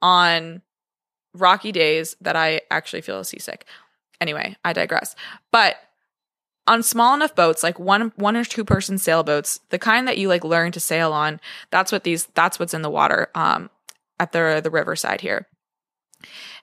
on 0.00 0.62
rocky 1.34 1.72
days 1.72 2.16
that 2.20 2.36
I 2.36 2.62
actually 2.70 3.02
feel 3.02 3.24
seasick. 3.24 3.64
Anyway, 4.20 4.56
I 4.64 4.72
digress. 4.72 5.14
But 5.52 5.76
on 6.68 6.82
small 6.82 7.14
enough 7.14 7.34
boats, 7.34 7.62
like 7.62 7.80
one 7.80 8.12
one 8.16 8.36
or 8.36 8.44
two 8.44 8.64
person 8.64 8.98
sailboats, 8.98 9.60
the 9.70 9.78
kind 9.78 10.06
that 10.06 10.18
you 10.18 10.28
like 10.28 10.44
learn 10.44 10.70
to 10.72 10.80
sail 10.80 11.12
on, 11.12 11.40
that's 11.70 11.90
what 11.90 12.04
these 12.04 12.26
that's 12.34 12.58
what's 12.60 12.74
in 12.74 12.82
the 12.82 12.90
water 12.90 13.28
um 13.34 13.70
at 14.20 14.32
the 14.32 14.60
the 14.62 14.70
riverside 14.70 15.22
here. 15.22 15.48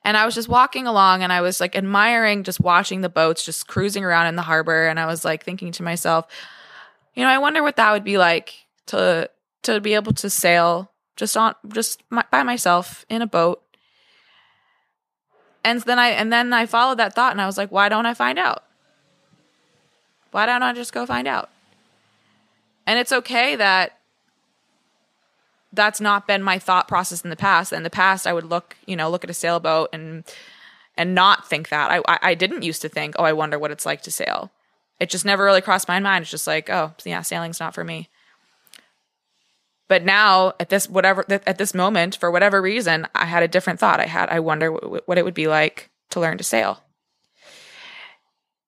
And 0.03 0.15
I 0.15 0.25
was 0.25 0.35
just 0.35 0.47
walking 0.47 0.85
along 0.85 1.23
and 1.23 1.33
I 1.33 1.41
was 1.41 1.59
like 1.59 1.75
admiring 1.75 2.43
just 2.43 2.59
watching 2.59 3.01
the 3.01 3.09
boats 3.09 3.43
just 3.43 3.67
cruising 3.67 4.03
around 4.03 4.27
in 4.27 4.35
the 4.35 4.43
harbor 4.43 4.85
and 4.87 4.99
I 4.99 5.07
was 5.07 5.25
like 5.25 5.43
thinking 5.43 5.71
to 5.73 5.83
myself, 5.83 6.27
you 7.15 7.23
know, 7.23 7.29
I 7.29 7.39
wonder 7.39 7.63
what 7.63 7.77
that 7.77 7.91
would 7.91 8.03
be 8.03 8.19
like 8.19 8.53
to 8.87 9.29
to 9.63 9.81
be 9.81 9.95
able 9.95 10.13
to 10.13 10.29
sail 10.29 10.91
just 11.15 11.35
on 11.35 11.55
just 11.73 12.03
my, 12.11 12.23
by 12.31 12.43
myself 12.43 13.05
in 13.09 13.23
a 13.23 13.27
boat. 13.27 13.63
And 15.63 15.81
then 15.81 15.97
I 15.97 16.09
and 16.09 16.31
then 16.31 16.53
I 16.53 16.67
followed 16.67 16.99
that 16.99 17.15
thought 17.15 17.31
and 17.31 17.41
I 17.41 17.47
was 17.47 17.57
like, 17.57 17.71
why 17.71 17.89
don't 17.89 18.05
I 18.05 18.13
find 18.13 18.37
out? 18.37 18.64
Why 20.35 20.45
don't 20.45 20.63
I 20.63 20.73
just 20.73 20.91
go 20.91 21.05
find 21.05 21.29
out? 21.29 21.49
And 22.85 22.99
it's 22.99 23.13
okay 23.13 23.55
that 23.55 23.97
that's 25.71 26.01
not 26.01 26.27
been 26.27 26.43
my 26.43 26.59
thought 26.59 26.89
process 26.89 27.21
in 27.21 27.29
the 27.29 27.37
past. 27.37 27.71
In 27.71 27.83
the 27.83 27.89
past, 27.89 28.27
I 28.27 28.33
would 28.33 28.43
look, 28.43 28.75
you 28.85 28.97
know, 28.97 29.09
look 29.09 29.23
at 29.23 29.29
a 29.29 29.33
sailboat 29.33 29.91
and 29.93 30.25
and 30.97 31.15
not 31.15 31.47
think 31.47 31.69
that. 31.69 31.89
I 31.89 32.19
I 32.21 32.35
didn't 32.35 32.63
used 32.63 32.81
to 32.81 32.89
think, 32.89 33.15
oh, 33.17 33.23
I 33.23 33.31
wonder 33.31 33.57
what 33.57 33.71
it's 33.71 33.85
like 33.85 34.01
to 34.01 34.11
sail. 34.11 34.51
It 34.99 35.09
just 35.09 35.23
never 35.23 35.45
really 35.45 35.61
crossed 35.61 35.87
my 35.87 36.01
mind. 36.01 36.23
It's 36.23 36.31
just 36.31 36.47
like, 36.47 36.69
oh, 36.69 36.93
yeah, 37.05 37.21
sailing's 37.21 37.61
not 37.61 37.73
for 37.73 37.85
me. 37.85 38.09
But 39.87 40.03
now 40.03 40.51
at 40.59 40.67
this 40.67 40.89
whatever 40.89 41.23
at 41.29 41.57
this 41.57 41.73
moment 41.73 42.17
for 42.17 42.29
whatever 42.29 42.61
reason 42.61 43.07
I 43.15 43.23
had 43.23 43.41
a 43.41 43.47
different 43.47 43.79
thought. 43.79 44.01
I 44.01 44.07
had 44.07 44.27
I 44.27 44.41
wonder 44.41 44.69
what 44.69 45.17
it 45.17 45.23
would 45.23 45.33
be 45.33 45.47
like 45.47 45.91
to 46.09 46.19
learn 46.19 46.37
to 46.39 46.43
sail. 46.43 46.83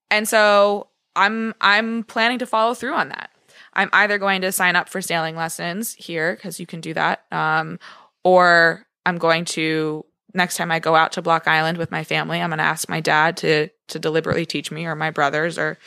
And 0.10 0.30
so 0.30 0.87
I'm 1.18 1.54
I'm 1.60 2.04
planning 2.04 2.40
to 2.40 2.46
follow 2.46 2.74
through 2.74 2.94
on 2.94 3.10
that. 3.10 3.32
I'm 3.74 3.90
either 3.94 4.18
going 4.18 4.42
to 4.42 4.52
sign 4.52 4.76
up 4.76 4.90
for 4.90 5.02
sailing 5.02 5.36
lessons 5.36 5.94
here 5.94 6.36
because 6.36 6.60
you 6.60 6.66
can 6.66 6.82
do 6.82 6.94
that, 6.94 7.26
um, 7.32 7.80
or 8.24 8.86
I'm 9.06 9.18
going 9.18 9.46
to 9.46 10.06
next 10.34 10.58
time 10.58 10.72
I 10.72 10.80
go 10.80 10.96
out 10.96 11.12
to 11.14 11.22
Block 11.22 11.48
Island 11.48 11.78
with 11.78 11.92
my 11.92 12.04
family, 12.04 12.40
I'm 12.40 12.50
going 12.50 12.60
to 12.60 12.64
ask 12.64 12.88
my 12.88 13.02
dad 13.02 13.38
to 13.38 13.70
to 13.90 14.00
deliberately 14.00 14.46
teach 14.46 14.72
me 14.72 14.86
or 14.86 14.96
my 14.96 15.12
brothers 15.12 15.58
or, 15.58 15.78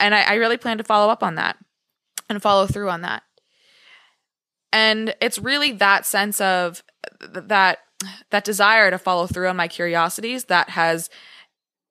and 0.00 0.14
I, 0.14 0.22
I 0.22 0.34
really 0.34 0.56
plan 0.56 0.78
to 0.78 0.84
follow 0.84 1.10
up 1.10 1.22
on 1.22 1.34
that 1.34 1.56
and 2.28 2.42
follow 2.42 2.66
through 2.66 2.90
on 2.90 3.02
that. 3.02 3.22
And 4.72 5.14
it's 5.20 5.38
really 5.38 5.72
that 5.72 6.06
sense 6.06 6.40
of 6.40 6.82
that 7.20 7.78
that 8.30 8.44
desire 8.44 8.90
to 8.90 8.98
follow 8.98 9.26
through 9.26 9.48
on 9.48 9.56
my 9.56 9.68
curiosities 9.68 10.44
that 10.44 10.70
has 10.70 11.10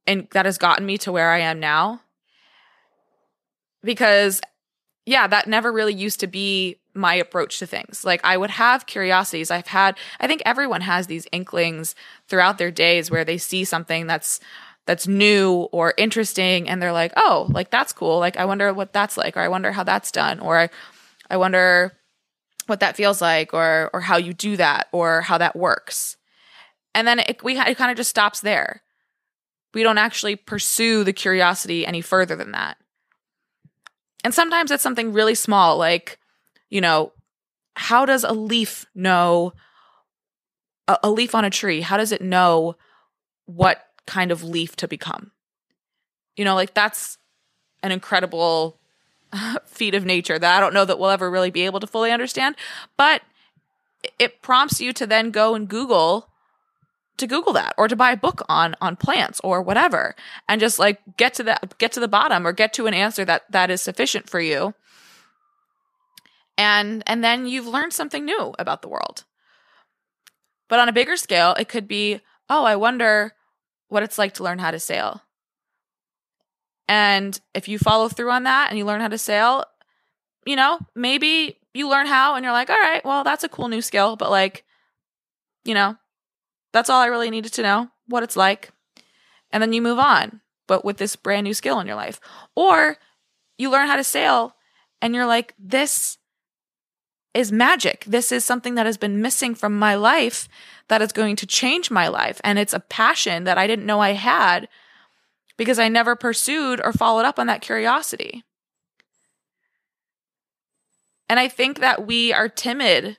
and 0.05 0.27
that 0.31 0.45
has 0.45 0.57
gotten 0.57 0.85
me 0.85 0.97
to 0.99 1.11
where 1.11 1.31
I 1.31 1.39
am 1.39 1.59
now. 1.59 2.01
Because 3.87 4.41
yeah, 5.05 5.25
that 5.27 5.47
never 5.47 5.71
really 5.71 5.93
used 5.93 6.19
to 6.19 6.27
be 6.27 6.81
my 6.93 7.15
approach 7.15 7.59
to 7.59 7.65
things. 7.65 8.03
Like 8.03 8.19
I 8.23 8.35
would 8.35 8.49
have 8.49 8.85
curiosities. 8.85 9.49
I've 9.49 9.67
had 9.67 9.97
I 10.19 10.27
think 10.27 10.41
everyone 10.45 10.81
has 10.81 11.07
these 11.07 11.27
inklings 11.31 11.95
throughout 12.27 12.57
their 12.57 12.71
days 12.71 13.09
where 13.09 13.23
they 13.25 13.37
see 13.37 13.63
something 13.63 14.05
that's 14.05 14.39
that's 14.85 15.07
new 15.07 15.67
or 15.71 15.93
interesting 15.97 16.69
and 16.69 16.81
they're 16.81 16.91
like, 16.93 17.13
"Oh, 17.15 17.47
like 17.49 17.71
that's 17.71 17.93
cool. 17.93 18.19
Like 18.19 18.37
I 18.37 18.45
wonder 18.45 18.73
what 18.73 18.93
that's 18.93 19.17
like 19.17 19.37
or 19.37 19.41
I 19.41 19.47
wonder 19.47 19.71
how 19.71 19.83
that's 19.83 20.11
done 20.11 20.39
or 20.39 20.57
I 20.59 20.69
I 21.29 21.37
wonder 21.37 21.93
what 22.67 22.81
that 22.81 22.97
feels 22.97 23.21
like 23.21 23.53
or 23.53 23.89
or 23.93 24.01
how 24.01 24.17
you 24.17 24.33
do 24.33 24.57
that 24.57 24.87
or 24.91 25.21
how 25.21 25.37
that 25.37 25.55
works 25.55 26.17
and 26.93 27.07
then 27.07 27.19
it, 27.19 27.43
we 27.43 27.57
it 27.57 27.77
kind 27.77 27.91
of 27.91 27.97
just 27.97 28.09
stops 28.09 28.41
there 28.41 28.81
we 29.73 29.83
don't 29.83 29.97
actually 29.97 30.35
pursue 30.35 31.03
the 31.03 31.13
curiosity 31.13 31.85
any 31.85 32.01
further 32.01 32.35
than 32.35 32.51
that 32.51 32.77
and 34.27 34.33
sometimes 34.33 34.71
it's 34.71 34.83
something 34.83 35.13
really 35.13 35.35
small 35.35 35.77
like 35.77 36.19
you 36.69 36.81
know 36.81 37.13
how 37.77 38.05
does 38.05 38.25
a 38.25 38.33
leaf 38.33 38.85
know 38.93 39.53
a, 40.89 40.97
a 41.03 41.09
leaf 41.09 41.33
on 41.33 41.45
a 41.45 41.49
tree 41.49 41.79
how 41.79 41.95
does 41.95 42.11
it 42.11 42.21
know 42.21 42.75
what 43.45 43.87
kind 44.05 44.29
of 44.29 44.43
leaf 44.43 44.75
to 44.75 44.85
become 44.85 45.31
you 46.35 46.43
know 46.43 46.55
like 46.55 46.73
that's 46.73 47.17
an 47.83 47.93
incredible 47.93 48.77
feat 49.65 49.95
of 49.95 50.03
nature 50.03 50.37
that 50.37 50.57
I 50.57 50.59
don't 50.59 50.73
know 50.73 50.83
that 50.83 50.99
we'll 50.99 51.09
ever 51.09 51.29
really 51.29 51.51
be 51.51 51.63
able 51.63 51.79
to 51.79 51.87
fully 51.87 52.11
understand. 52.11 52.55
But 52.97 53.21
it 54.19 54.41
prompts 54.41 54.79
you 54.79 54.93
to 54.93 55.07
then 55.07 55.31
go 55.31 55.55
and 55.55 55.67
Google 55.67 56.29
to 57.17 57.27
Google 57.27 57.53
that 57.53 57.73
or 57.77 57.87
to 57.87 57.95
buy 57.95 58.11
a 58.11 58.17
book 58.17 58.43
on 58.47 58.75
on 58.81 58.95
plants 58.95 59.41
or 59.43 59.61
whatever 59.61 60.15
and 60.47 60.61
just 60.61 60.79
like 60.79 61.01
get 61.17 61.33
to 61.35 61.43
the 61.43 61.59
get 61.77 61.91
to 61.93 61.99
the 61.99 62.07
bottom 62.07 62.45
or 62.45 62.53
get 62.53 62.73
to 62.73 62.87
an 62.87 62.93
answer 62.93 63.25
that 63.25 63.43
that 63.51 63.69
is 63.69 63.81
sufficient 63.81 64.29
for 64.29 64.39
you. 64.39 64.73
And 66.57 67.03
and 67.05 67.23
then 67.23 67.45
you've 67.45 67.67
learned 67.67 67.93
something 67.93 68.25
new 68.25 68.53
about 68.57 68.81
the 68.81 68.89
world. 68.89 69.25
But 70.67 70.79
on 70.79 70.89
a 70.89 70.93
bigger 70.93 71.15
scale, 71.15 71.55
it 71.57 71.69
could 71.69 71.87
be, 71.87 72.21
oh, 72.49 72.65
I 72.65 72.75
wonder 72.75 73.33
what 73.87 74.03
it's 74.03 74.17
like 74.17 74.33
to 74.35 74.43
learn 74.43 74.59
how 74.59 74.71
to 74.71 74.79
sail. 74.79 75.21
And 76.89 77.39
if 77.53 77.67
you 77.67 77.79
follow 77.79 78.09
through 78.09 78.31
on 78.31 78.43
that 78.43 78.69
and 78.69 78.77
you 78.77 78.85
learn 78.85 79.01
how 79.01 79.07
to 79.07 79.17
sail, 79.17 79.65
you 80.45 80.55
know, 80.55 80.79
maybe 80.95 81.59
you 81.73 81.89
learn 81.89 82.07
how 82.07 82.35
and 82.35 82.43
you're 82.43 82.53
like, 82.53 82.69
all 82.69 82.79
right, 82.79 83.03
well, 83.03 83.23
that's 83.23 83.43
a 83.43 83.49
cool 83.49 83.67
new 83.67 83.81
skill, 83.81 84.15
but 84.15 84.31
like, 84.31 84.63
you 85.63 85.73
know, 85.73 85.95
that's 86.71 86.89
all 86.89 87.01
I 87.01 87.07
really 87.07 87.29
needed 87.29 87.53
to 87.53 87.61
know 87.61 87.89
what 88.07 88.23
it's 88.23 88.35
like. 88.35 88.71
And 89.51 89.61
then 89.61 89.73
you 89.73 89.81
move 89.81 89.99
on, 89.99 90.41
but 90.67 90.83
with 90.83 90.97
this 90.97 91.15
brand 91.15 91.45
new 91.45 91.53
skill 91.53 91.79
in 91.79 91.87
your 91.87 91.95
life. 91.95 92.19
Or 92.55 92.97
you 93.57 93.69
learn 93.69 93.87
how 93.87 93.95
to 93.95 94.03
sail 94.03 94.55
and 95.01 95.15
you're 95.15 95.25
like, 95.25 95.53
this 95.57 96.17
is 97.33 97.51
magic. 97.51 98.03
This 98.05 98.31
is 98.31 98.43
something 98.43 98.75
that 98.75 98.85
has 98.85 98.97
been 98.97 99.21
missing 99.21 99.55
from 99.55 99.77
my 99.77 99.95
life 99.95 100.49
that 100.87 101.01
is 101.01 101.11
going 101.11 101.35
to 101.37 101.45
change 101.45 101.91
my 101.91 102.07
life. 102.07 102.41
And 102.43 102.57
it's 102.57 102.73
a 102.73 102.79
passion 102.79 103.43
that 103.43 103.57
I 103.57 103.67
didn't 103.67 103.85
know 103.85 103.99
I 103.99 104.11
had 104.11 104.67
because 105.55 105.79
I 105.79 105.87
never 105.87 106.15
pursued 106.15 106.81
or 106.83 106.93
followed 106.93 107.25
up 107.25 107.39
on 107.39 107.47
that 107.47 107.61
curiosity. 107.61 108.43
And 111.29 111.39
I 111.39 111.47
think 111.47 111.79
that 111.79 112.07
we 112.07 112.31
are 112.31 112.47
timid 112.47 113.17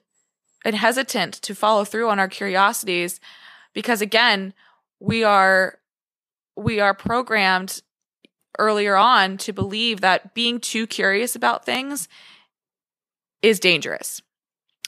and 0.64 0.74
hesitant 0.74 1.34
to 1.34 1.54
follow 1.54 1.84
through 1.84 2.08
on 2.08 2.18
our 2.18 2.28
curiosities 2.28 3.20
because 3.72 4.00
again, 4.00 4.54
we 5.00 5.24
are 5.24 5.78
we 6.56 6.80
are 6.80 6.94
programmed 6.94 7.82
earlier 8.58 8.96
on 8.96 9.36
to 9.38 9.52
believe 9.52 10.00
that 10.00 10.34
being 10.34 10.58
too 10.58 10.86
curious 10.86 11.36
about 11.36 11.64
things 11.64 12.08
is 13.40 13.60
dangerous. 13.60 14.20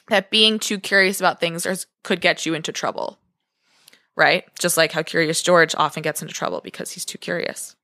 That 0.08 0.30
being 0.30 0.58
too 0.58 0.80
curious 0.80 1.20
about 1.20 1.38
things 1.38 1.86
could 2.02 2.20
get 2.20 2.44
you 2.44 2.54
into 2.54 2.72
trouble 2.72 3.20
right? 4.20 4.44
Just 4.58 4.76
like 4.76 4.92
how 4.92 5.02
Curious 5.02 5.42
George 5.42 5.74
often 5.74 6.02
gets 6.02 6.20
into 6.20 6.34
trouble 6.34 6.60
because 6.62 6.90
he's 6.90 7.06
too 7.06 7.16
curious. 7.16 7.74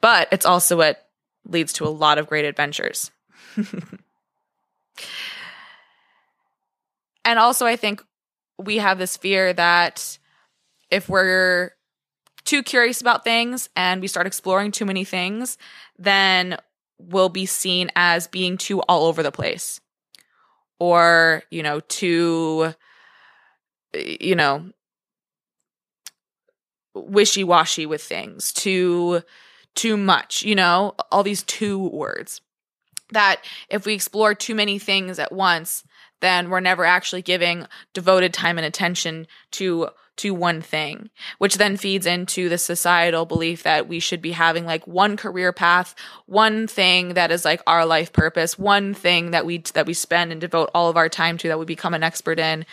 But 0.00 0.28
it's 0.30 0.46
also 0.46 0.76
what 0.76 1.08
leads 1.44 1.72
to 1.74 1.84
a 1.84 1.90
lot 1.90 2.18
of 2.18 2.28
great 2.28 2.44
adventures. 2.44 3.10
and 7.24 7.38
also 7.38 7.66
I 7.66 7.76
think 7.76 8.02
we 8.58 8.78
have 8.78 8.98
this 8.98 9.16
fear 9.16 9.52
that 9.52 10.18
if 10.90 11.08
we're 11.08 11.72
too 12.44 12.62
curious 12.62 13.00
about 13.00 13.24
things 13.24 13.68
and 13.76 14.00
we 14.00 14.06
start 14.08 14.26
exploring 14.26 14.72
too 14.72 14.84
many 14.84 15.04
things, 15.04 15.58
then 15.98 16.56
we'll 16.98 17.28
be 17.28 17.46
seen 17.46 17.90
as 17.96 18.26
being 18.26 18.56
too 18.56 18.80
all 18.82 19.06
over 19.06 19.22
the 19.22 19.32
place 19.32 19.80
or, 20.78 21.42
you 21.50 21.62
know, 21.62 21.80
too, 21.80 22.74
you 23.94 24.34
know, 24.34 24.70
wishy 26.94 27.44
washy 27.44 27.86
with 27.86 28.02
things, 28.02 28.52
too, 28.52 29.22
too 29.74 29.96
much, 29.96 30.42
you 30.42 30.54
know, 30.54 30.94
all 31.10 31.22
these 31.22 31.42
two 31.44 31.78
words. 31.78 32.40
That 33.12 33.44
if 33.68 33.86
we 33.86 33.94
explore 33.94 34.34
too 34.34 34.54
many 34.54 34.78
things 34.78 35.18
at 35.18 35.32
once, 35.32 35.84
then 36.22 36.48
we're 36.48 36.60
never 36.60 36.86
actually 36.86 37.20
giving 37.20 37.66
devoted 37.92 38.32
time 38.32 38.56
and 38.56 38.66
attention 38.66 39.26
to 39.50 39.90
to 40.14 40.34
one 40.34 40.60
thing, 40.60 41.08
which 41.38 41.56
then 41.56 41.76
feeds 41.76 42.04
into 42.04 42.48
the 42.48 42.58
societal 42.58 43.24
belief 43.24 43.62
that 43.62 43.88
we 43.88 43.98
should 43.98 44.20
be 44.20 44.32
having 44.32 44.66
like 44.66 44.86
one 44.86 45.16
career 45.16 45.52
path, 45.52 45.94
one 46.26 46.66
thing 46.66 47.14
that 47.14 47.32
is 47.32 47.46
like 47.46 47.62
our 47.66 47.86
life 47.86 48.12
purpose, 48.12 48.58
one 48.58 48.92
thing 48.92 49.30
that 49.30 49.46
we 49.46 49.58
that 49.74 49.86
we 49.86 49.94
spend 49.94 50.30
and 50.30 50.40
devote 50.40 50.70
all 50.74 50.88
of 50.88 50.96
our 50.96 51.08
time 51.08 51.38
to 51.38 51.48
that 51.48 51.58
we 51.58 51.64
become 51.64 51.94
an 51.94 52.02
expert 52.02 52.38
in, 52.38 52.64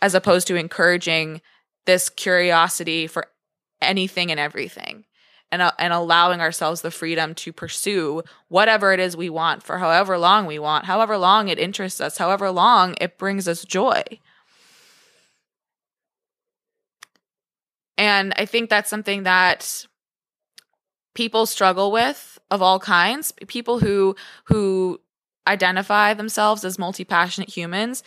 as 0.00 0.14
opposed 0.14 0.46
to 0.48 0.56
encouraging 0.56 1.40
this 1.84 2.08
curiosity 2.08 3.06
for 3.06 3.26
anything 3.80 4.30
and 4.30 4.40
everything. 4.40 5.04
And, 5.52 5.62
uh, 5.62 5.70
and 5.78 5.92
allowing 5.92 6.40
ourselves 6.40 6.82
the 6.82 6.90
freedom 6.90 7.32
to 7.36 7.52
pursue 7.52 8.22
whatever 8.48 8.92
it 8.92 8.98
is 8.98 9.16
we 9.16 9.30
want 9.30 9.62
for 9.62 9.78
however 9.78 10.18
long 10.18 10.44
we 10.44 10.58
want, 10.58 10.86
however 10.86 11.16
long 11.16 11.46
it 11.48 11.58
interests 11.58 12.00
us, 12.00 12.18
however 12.18 12.50
long 12.50 12.96
it 13.00 13.16
brings 13.16 13.46
us 13.46 13.64
joy. 13.64 14.02
And 17.96 18.34
I 18.36 18.44
think 18.44 18.68
that's 18.68 18.90
something 18.90 19.22
that 19.22 19.86
people 21.14 21.46
struggle 21.46 21.92
with 21.92 22.38
of 22.50 22.60
all 22.60 22.78
kinds. 22.78 23.32
People 23.46 23.78
who 23.78 24.16
who 24.46 25.00
identify 25.46 26.12
themselves 26.12 26.64
as 26.64 26.78
multi-passionate 26.78 27.48
humans, 27.48 28.02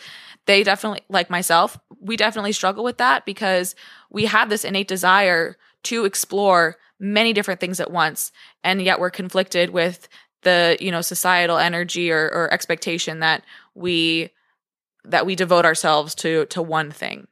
they 0.46 0.62
definitely 0.62 1.00
like 1.08 1.30
myself, 1.30 1.78
we 2.00 2.16
definitely 2.16 2.52
struggle 2.52 2.84
with 2.84 2.98
that 2.98 3.24
because 3.24 3.74
we 4.10 4.26
have 4.26 4.50
this 4.50 4.64
innate 4.64 4.88
desire 4.88 5.56
to 5.84 6.04
explore 6.04 6.76
many 7.00 7.32
different 7.32 7.58
things 7.58 7.80
at 7.80 7.90
once 7.90 8.30
and 8.62 8.80
yet 8.82 9.00
we're 9.00 9.10
conflicted 9.10 9.70
with 9.70 10.08
the, 10.42 10.76
you 10.80 10.90
know, 10.90 11.00
societal 11.00 11.58
energy 11.58 12.10
or, 12.10 12.30
or 12.32 12.52
expectation 12.52 13.20
that 13.20 13.44
we 13.74 14.30
that 15.04 15.26
we 15.26 15.34
devote 15.34 15.64
ourselves 15.64 16.14
to 16.14 16.46
to 16.46 16.62
one 16.62 16.90
thing. 16.90 17.26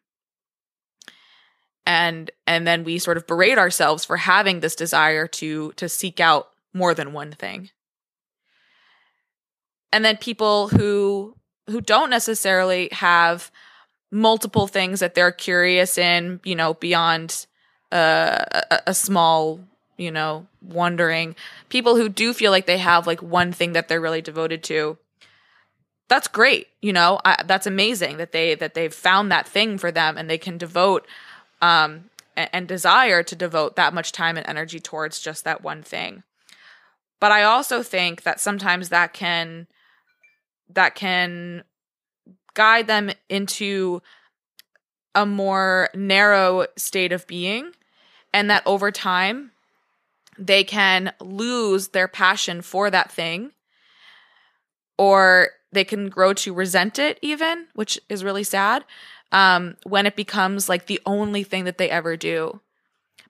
And 1.87 2.30
and 2.46 2.66
then 2.66 2.84
we 2.84 2.98
sort 2.98 3.16
of 3.16 3.26
berate 3.26 3.58
ourselves 3.58 4.04
for 4.04 4.16
having 4.16 4.60
this 4.60 4.75
desire 4.75 5.26
to 5.28 5.72
to 5.72 5.88
seek 5.88 6.20
out 6.20 6.48
more 6.75 6.94
than 6.94 7.12
one 7.12 7.32
thing. 7.32 7.70
And 9.92 10.04
then 10.04 10.16
people 10.16 10.68
who 10.68 11.34
who 11.68 11.80
don't 11.80 12.10
necessarily 12.10 12.88
have 12.92 13.50
multiple 14.10 14.66
things 14.66 15.00
that 15.00 15.14
they're 15.14 15.32
curious 15.32 15.98
in 15.98 16.40
you 16.44 16.54
know 16.54 16.75
beyond 16.75 17.46
a, 17.92 18.80
a 18.88 18.95
small 18.95 19.61
you 19.97 20.11
know 20.11 20.47
wondering 20.62 21.35
people 21.68 21.97
who 21.97 22.09
do 22.09 22.33
feel 22.33 22.50
like 22.50 22.66
they 22.66 22.78
have 22.78 23.07
like 23.07 23.23
one 23.23 23.52
thing 23.52 23.73
that 23.73 23.88
they're 23.88 24.00
really 24.00 24.23
devoted 24.23 24.62
to 24.62 24.99
that's 26.09 26.28
great 26.28 26.68
you 26.80 26.92
know? 26.92 27.21
I, 27.25 27.42
that's 27.45 27.66
amazing 27.66 28.18
that 28.18 28.33
they 28.33 28.54
that 28.54 28.75
they've 28.75 28.95
found 28.95 29.30
that 29.33 29.49
thing 29.49 29.78
for 29.78 29.90
them 29.90 30.16
and 30.16 30.28
they 30.28 30.38
can 30.38 30.59
devote 30.59 31.07
um, 31.61 32.11
and, 32.36 32.50
and 32.52 32.69
desire 32.69 33.23
to 33.23 33.36
devote 33.36 33.76
that 33.76 33.95
much 33.95 34.12
time 34.12 34.36
and 34.36 34.47
energy 34.49 34.80
towards 34.80 35.21
just 35.21 35.45
that 35.45 35.62
one 35.62 35.82
thing. 35.82 36.23
But 37.21 37.32
I 37.32 37.43
also 37.43 37.82
think 37.82 38.23
that 38.23 38.41
sometimes 38.41 38.91
that 38.91 39.12
can 39.12 39.67
that 40.71 40.95
can 40.95 41.65
guide 42.54 42.86
them 42.86 43.10
into 43.28 44.02
a 45.15 45.26
more 45.26 45.89
narrow 45.95 46.67
state 46.76 47.12
of 47.12 47.26
being 47.26 47.73
and 48.32 48.50
that 48.50 48.62
over 48.67 48.91
time 48.91 49.52
they 50.38 50.62
can 50.62 51.12
lose 51.21 51.88
their 51.88 52.08
passion 52.08 52.62
for 52.62 52.91
that 52.91 53.10
thing 53.10 53.52
or 54.97 55.50
they 55.73 55.84
can 55.84 56.08
grow 56.08 56.32
to 56.32 56.54
resent 56.54 56.99
it 56.99 57.19
even 57.23 57.67
which 57.75 57.99
is 58.08 58.25
really 58.25 58.45
sad 58.45 58.84
um, 59.32 59.76
when 59.84 60.06
it 60.06 60.17
becomes 60.17 60.69
like 60.69 60.86
the 60.86 61.00
only 61.06 61.43
thing 61.43 61.64
that 61.64 61.78
they 61.78 61.91
ever 61.91 62.17
do. 62.17 62.60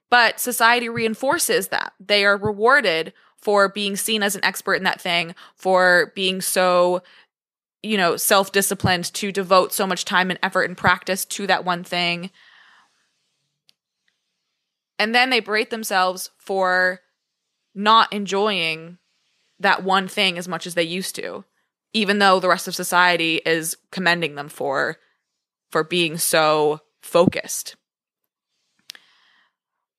But 0.09 0.39
society 0.39 0.89
reinforces 0.89 1.67
that. 1.67 1.93
They 1.99 2.25
are 2.25 2.37
rewarded 2.37 3.13
for 3.37 3.69
being 3.69 3.95
seen 3.95 4.23
as 4.23 4.35
an 4.35 4.43
expert 4.43 4.75
in 4.75 4.83
that 4.83 4.99
thing, 4.99 5.35
for 5.55 6.11
being 6.15 6.41
so, 6.41 7.03
you 7.83 7.95
know, 7.95 8.17
self 8.17 8.51
disciplined 8.51 9.13
to 9.13 9.31
devote 9.31 9.71
so 9.71 9.85
much 9.85 10.05
time 10.05 10.29
and 10.29 10.39
effort 10.41 10.63
and 10.63 10.77
practice 10.77 11.25
to 11.25 11.47
that 11.47 11.63
one 11.63 11.83
thing. 11.83 12.31
And 14.99 15.15
then 15.15 15.29
they 15.29 15.39
berate 15.39 15.69
themselves 15.69 16.29
for 16.37 16.99
not 17.73 18.11
enjoying 18.11 18.97
that 19.59 19.83
one 19.83 20.07
thing 20.07 20.37
as 20.37 20.47
much 20.47 20.67
as 20.67 20.75
they 20.75 20.83
used 20.83 21.15
to, 21.15 21.45
even 21.93 22.19
though 22.19 22.39
the 22.39 22.49
rest 22.49 22.67
of 22.67 22.75
society 22.75 23.41
is 23.45 23.77
commending 23.91 24.35
them 24.35 24.49
for 24.49 24.97
for 25.71 25.83
being 25.83 26.17
so 26.17 26.81
focused. 27.01 27.75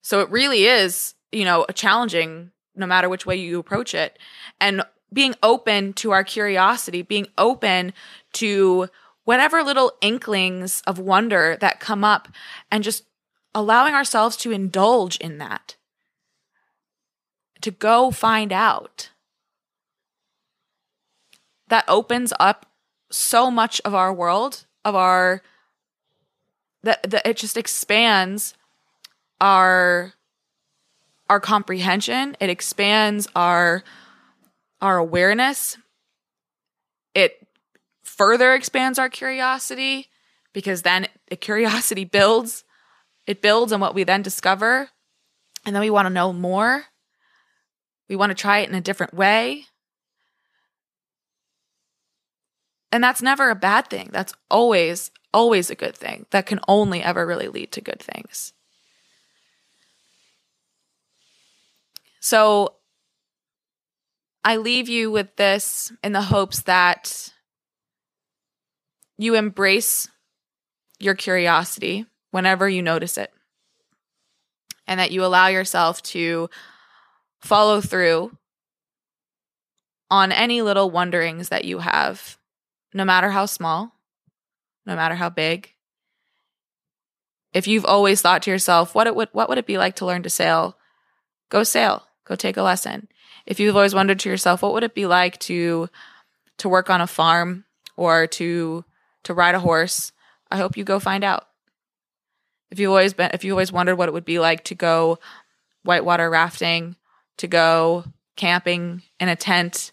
So 0.02 0.20
it 0.20 0.30
really 0.30 0.64
is, 0.64 1.14
you 1.32 1.44
know, 1.44 1.64
challenging 1.74 2.50
no 2.74 2.86
matter 2.86 3.08
which 3.08 3.26
way 3.26 3.36
you 3.36 3.58
approach 3.58 3.94
it. 3.94 4.18
And 4.60 4.82
being 5.12 5.34
open 5.42 5.92
to 5.94 6.10
our 6.12 6.24
curiosity, 6.24 7.02
being 7.02 7.28
open 7.38 7.92
to 8.34 8.88
whatever 9.24 9.62
little 9.62 9.92
inklings 10.00 10.82
of 10.86 10.98
wonder 10.98 11.56
that 11.60 11.80
come 11.80 12.04
up 12.04 12.28
and 12.70 12.82
just 12.82 13.04
allowing 13.54 13.94
ourselves 13.94 14.36
to 14.38 14.52
indulge 14.52 15.16
in 15.16 15.38
that, 15.38 15.76
to 17.60 17.70
go 17.70 18.10
find 18.10 18.52
out. 18.52 19.10
That 21.68 21.84
opens 21.86 22.32
up 22.40 22.66
so 23.10 23.50
much 23.50 23.80
of 23.84 23.94
our 23.94 24.12
world, 24.12 24.66
of 24.84 24.94
our 24.94 25.42
that 26.82 27.02
that 27.10 27.26
it 27.26 27.36
just 27.36 27.56
expands 27.56 28.54
our 29.40 30.14
our 31.28 31.40
comprehension. 31.40 32.36
It 32.40 32.50
expands 32.50 33.28
our 33.36 33.84
our 34.80 34.96
awareness. 34.96 35.76
It 37.14 37.46
further 38.02 38.54
expands 38.54 38.98
our 38.98 39.08
curiosity 39.08 40.08
because 40.52 40.82
then 40.82 41.06
it, 41.28 41.40
curiosity 41.40 42.04
builds 42.18 42.64
it 43.30 43.42
builds 43.42 43.72
on 43.72 43.78
what 43.78 43.94
we 43.94 44.02
then 44.02 44.22
discover. 44.22 44.90
And 45.64 45.72
then 45.72 45.82
we 45.82 45.88
want 45.88 46.06
to 46.06 46.12
know 46.12 46.32
more. 46.32 46.86
We 48.08 48.16
want 48.16 48.30
to 48.30 48.34
try 48.34 48.58
it 48.58 48.68
in 48.68 48.74
a 48.74 48.80
different 48.80 49.14
way. 49.14 49.66
And 52.90 53.04
that's 53.04 53.22
never 53.22 53.48
a 53.48 53.54
bad 53.54 53.86
thing. 53.86 54.10
That's 54.12 54.34
always 54.50 55.12
always 55.32 55.70
a 55.70 55.76
good 55.76 55.96
thing. 55.96 56.26
That 56.30 56.46
can 56.46 56.58
only 56.66 57.04
ever 57.04 57.24
really 57.24 57.46
lead 57.46 57.70
to 57.70 57.80
good 57.80 58.02
things. 58.02 58.52
So 62.18 62.74
I 64.42 64.56
leave 64.56 64.88
you 64.88 65.12
with 65.12 65.36
this 65.36 65.92
in 66.02 66.10
the 66.10 66.22
hopes 66.22 66.62
that 66.62 67.32
you 69.16 69.36
embrace 69.36 70.08
your 70.98 71.14
curiosity 71.14 72.06
whenever 72.30 72.68
you 72.68 72.82
notice 72.82 73.18
it, 73.18 73.32
and 74.86 75.00
that 75.00 75.10
you 75.10 75.24
allow 75.24 75.48
yourself 75.48 76.02
to 76.02 76.48
follow 77.40 77.80
through 77.80 78.36
on 80.10 80.32
any 80.32 80.62
little 80.62 80.90
wonderings 80.90 81.48
that 81.48 81.64
you 81.64 81.78
have, 81.78 82.36
no 82.92 83.04
matter 83.04 83.30
how 83.30 83.46
small 83.46 83.92
no 84.86 84.96
matter 84.96 85.14
how 85.14 85.30
big. 85.30 85.72
If 87.52 87.66
you've 87.66 87.84
always 87.84 88.20
thought 88.20 88.42
to 88.42 88.50
yourself, 88.50 88.94
what 88.94 89.06
it 89.06 89.14
would 89.14 89.28
what 89.32 89.48
would 89.48 89.58
it 89.58 89.66
be 89.66 89.78
like 89.78 89.96
to 89.96 90.06
learn 90.06 90.22
to 90.22 90.30
sail? 90.30 90.76
Go 91.48 91.62
sail. 91.62 92.06
Go 92.24 92.36
take 92.36 92.56
a 92.56 92.62
lesson. 92.62 93.08
If 93.46 93.58
you've 93.58 93.76
always 93.76 93.94
wondered 93.94 94.20
to 94.20 94.28
yourself, 94.28 94.62
what 94.62 94.72
would 94.72 94.84
it 94.84 94.94
be 94.94 95.06
like 95.06 95.38
to 95.40 95.88
to 96.58 96.68
work 96.68 96.90
on 96.90 97.00
a 97.00 97.06
farm 97.06 97.64
or 97.96 98.26
to 98.28 98.84
to 99.24 99.34
ride 99.34 99.54
a 99.54 99.60
horse? 99.60 100.12
I 100.50 100.58
hope 100.58 100.76
you 100.76 100.84
go 100.84 100.98
find 100.98 101.24
out. 101.24 101.46
If 102.70 102.78
you've 102.78 102.90
always 102.90 103.14
been 103.14 103.30
if 103.32 103.44
you 103.44 103.52
always 103.52 103.72
wondered 103.72 103.96
what 103.96 104.08
it 104.08 104.12
would 104.12 104.24
be 104.24 104.38
like 104.38 104.64
to 104.64 104.74
go 104.74 105.18
whitewater 105.82 106.30
rafting, 106.30 106.96
to 107.38 107.46
go 107.46 108.04
camping 108.36 109.02
in 109.18 109.28
a 109.28 109.36
tent, 109.36 109.92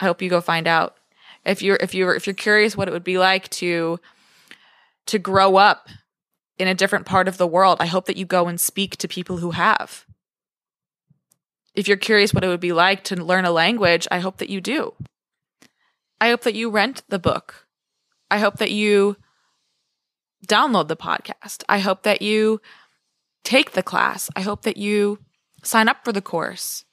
I 0.00 0.04
hope 0.04 0.22
you 0.22 0.28
go 0.28 0.40
find 0.40 0.66
out 0.66 0.96
if 1.44 1.62
you're 1.62 1.76
if 1.76 1.94
you're 1.94 2.14
if 2.14 2.26
you're 2.26 2.34
curious 2.34 2.76
what 2.76 2.88
it 2.88 2.92
would 2.92 3.04
be 3.04 3.18
like 3.18 3.48
to 3.50 3.98
to 5.06 5.18
grow 5.18 5.56
up 5.56 5.88
in 6.58 6.68
a 6.68 6.74
different 6.74 7.06
part 7.06 7.28
of 7.28 7.38
the 7.38 7.46
world. 7.46 7.78
I 7.80 7.86
hope 7.86 8.06
that 8.06 8.16
you 8.16 8.26
go 8.26 8.48
and 8.48 8.60
speak 8.60 8.96
to 8.98 9.08
people 9.08 9.38
who 9.38 9.52
have. 9.52 10.04
If 11.74 11.86
you're 11.86 11.96
curious 11.96 12.34
what 12.34 12.44
it 12.44 12.48
would 12.48 12.60
be 12.60 12.72
like 12.72 13.04
to 13.04 13.16
learn 13.16 13.44
a 13.44 13.50
language, 13.50 14.08
I 14.10 14.18
hope 14.18 14.38
that 14.38 14.50
you 14.50 14.60
do. 14.60 14.94
I 16.20 16.30
hope 16.30 16.42
that 16.42 16.56
you 16.56 16.70
rent 16.70 17.02
the 17.08 17.20
book. 17.20 17.66
I 18.30 18.38
hope 18.38 18.56
that 18.56 18.72
you 18.72 19.16
download 20.46 20.88
the 20.88 20.96
podcast. 20.96 21.64
I 21.68 21.78
hope 21.78 22.02
that 22.02 22.22
you 22.22 22.60
take 23.44 23.72
the 23.72 23.82
class. 23.82 24.30
I 24.36 24.40
hope 24.40 24.62
that 24.62 24.76
you 24.76 25.18
sign 25.62 25.88
up 25.88 26.04
for 26.04 26.12
the 26.12 26.22
course. 26.22 26.84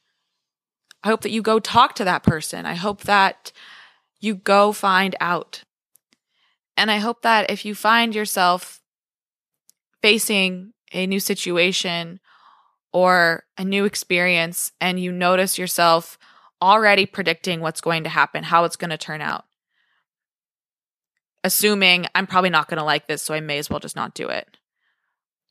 I 1.03 1.09
hope 1.09 1.21
that 1.21 1.31
you 1.31 1.41
go 1.41 1.59
talk 1.59 1.95
to 1.95 2.03
that 2.05 2.23
person. 2.23 2.65
I 2.65 2.73
hope 2.73 3.01
that 3.03 3.51
you 4.19 4.35
go 4.35 4.71
find 4.71 5.15
out. 5.19 5.63
And 6.77 6.89
I 6.89 6.97
hope 6.97 7.21
that 7.21 7.51
if 7.51 7.63
you 7.63 7.75
find 7.75 8.15
yourself 8.15 8.81
facing 10.01 10.73
a 10.91 11.05
new 11.05 11.19
situation 11.19 12.19
or 12.91 13.43
a 13.57 13.63
new 13.63 13.85
experience 13.85 14.71
and 14.81 14.99
you 14.99 15.11
notice 15.11 15.57
yourself 15.57 16.17
already 16.61 17.05
predicting 17.05 17.59
what's 17.59 17.81
going 17.81 18.03
to 18.03 18.09
happen, 18.09 18.43
how 18.43 18.63
it's 18.63 18.75
going 18.75 18.89
to 18.89 18.97
turn 18.97 19.21
out, 19.21 19.45
assuming 21.45 22.07
I'm 22.15 22.25
probably 22.25 22.49
not 22.49 22.67
going 22.67 22.79
to 22.79 22.83
like 22.83 23.05
this, 23.05 23.21
so 23.21 23.35
I 23.35 23.39
may 23.39 23.59
as 23.59 23.69
well 23.69 23.79
just 23.79 23.95
not 23.95 24.15
do 24.15 24.29
it. 24.29 24.57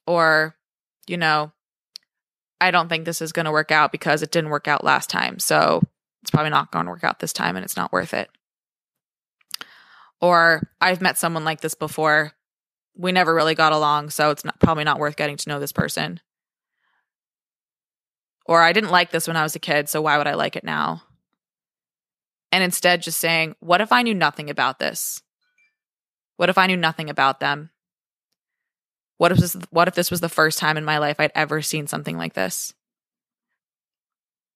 Or, 0.09 0.57
you 1.07 1.17
know, 1.17 1.53
I 2.61 2.73
don't 2.73 2.89
think 2.89 3.05
this 3.05 3.23
is 3.23 3.31
going 3.31 3.45
to 3.47 3.53
work 3.53 3.71
out 3.71 3.93
because 3.93 4.21
it 4.21 4.33
didn't 4.33 4.51
work 4.51 4.67
out 4.67 4.83
last 4.83 5.09
time. 5.09 5.39
So 5.39 5.83
it's 6.21 6.33
probably 6.33 6.51
not 6.51 6.73
going 6.73 6.87
to 6.87 6.91
work 6.91 7.05
out 7.05 7.21
this 7.21 7.33
time 7.33 7.55
and 7.55 7.65
it's 7.65 7.77
not 7.77 7.93
worth 7.93 8.13
it. 8.13 8.29
Or 10.21 10.69
I've 10.81 11.01
met 11.01 11.17
someone 11.17 11.45
like 11.45 11.61
this 11.61 11.75
before 11.75 12.33
we 12.97 13.13
never 13.13 13.33
really 13.33 13.55
got 13.55 13.73
along, 13.73 14.11
so 14.11 14.31
it's 14.31 14.45
not, 14.45 14.59
probably 14.59 14.85
not 14.85 14.99
worth 14.99 15.17
getting 15.17 15.37
to 15.37 15.49
know 15.49 15.61
this 15.61 15.73
person. 15.73 16.21
Or 18.47 18.63
I 18.63 18.73
didn't 18.73 18.91
like 18.91 19.11
this 19.11 19.29
when 19.29 19.37
I 19.37 19.43
was 19.45 19.55
a 19.55 19.61
kid, 19.61 19.89
so 19.89 20.03
why 20.03 20.19
would 20.19 20.27
I 20.27 20.35
like 20.35 20.57
it 20.57 20.65
now? 20.65 21.03
And 22.51 22.65
instead, 22.65 23.03
just 23.03 23.19
saying, 23.19 23.55
what 23.61 23.81
if 23.81 23.93
I 23.93 24.03
knew 24.03 24.15
nothing 24.15 24.51
about 24.51 24.79
this? 24.79 25.23
What 26.37 26.49
if 26.49 26.59
I 26.59 26.67
knew 26.67 26.77
nothing 26.77 27.11
about 27.11 27.41
them? 27.41 27.71
What 29.19 29.33
if 29.33 29.39
this, 29.39 29.57
what 29.71 29.89
if 29.89 29.95
this 29.95 30.11
was 30.11 30.21
the 30.21 30.29
first 30.29 30.59
time 30.59 30.77
in 30.77 30.85
my 30.85 30.99
life 30.99 31.21
I'd 31.21 31.33
ever 31.35 31.63
seen 31.63 31.87
something 31.87 32.17
like 32.17 32.35
this? 32.35 32.75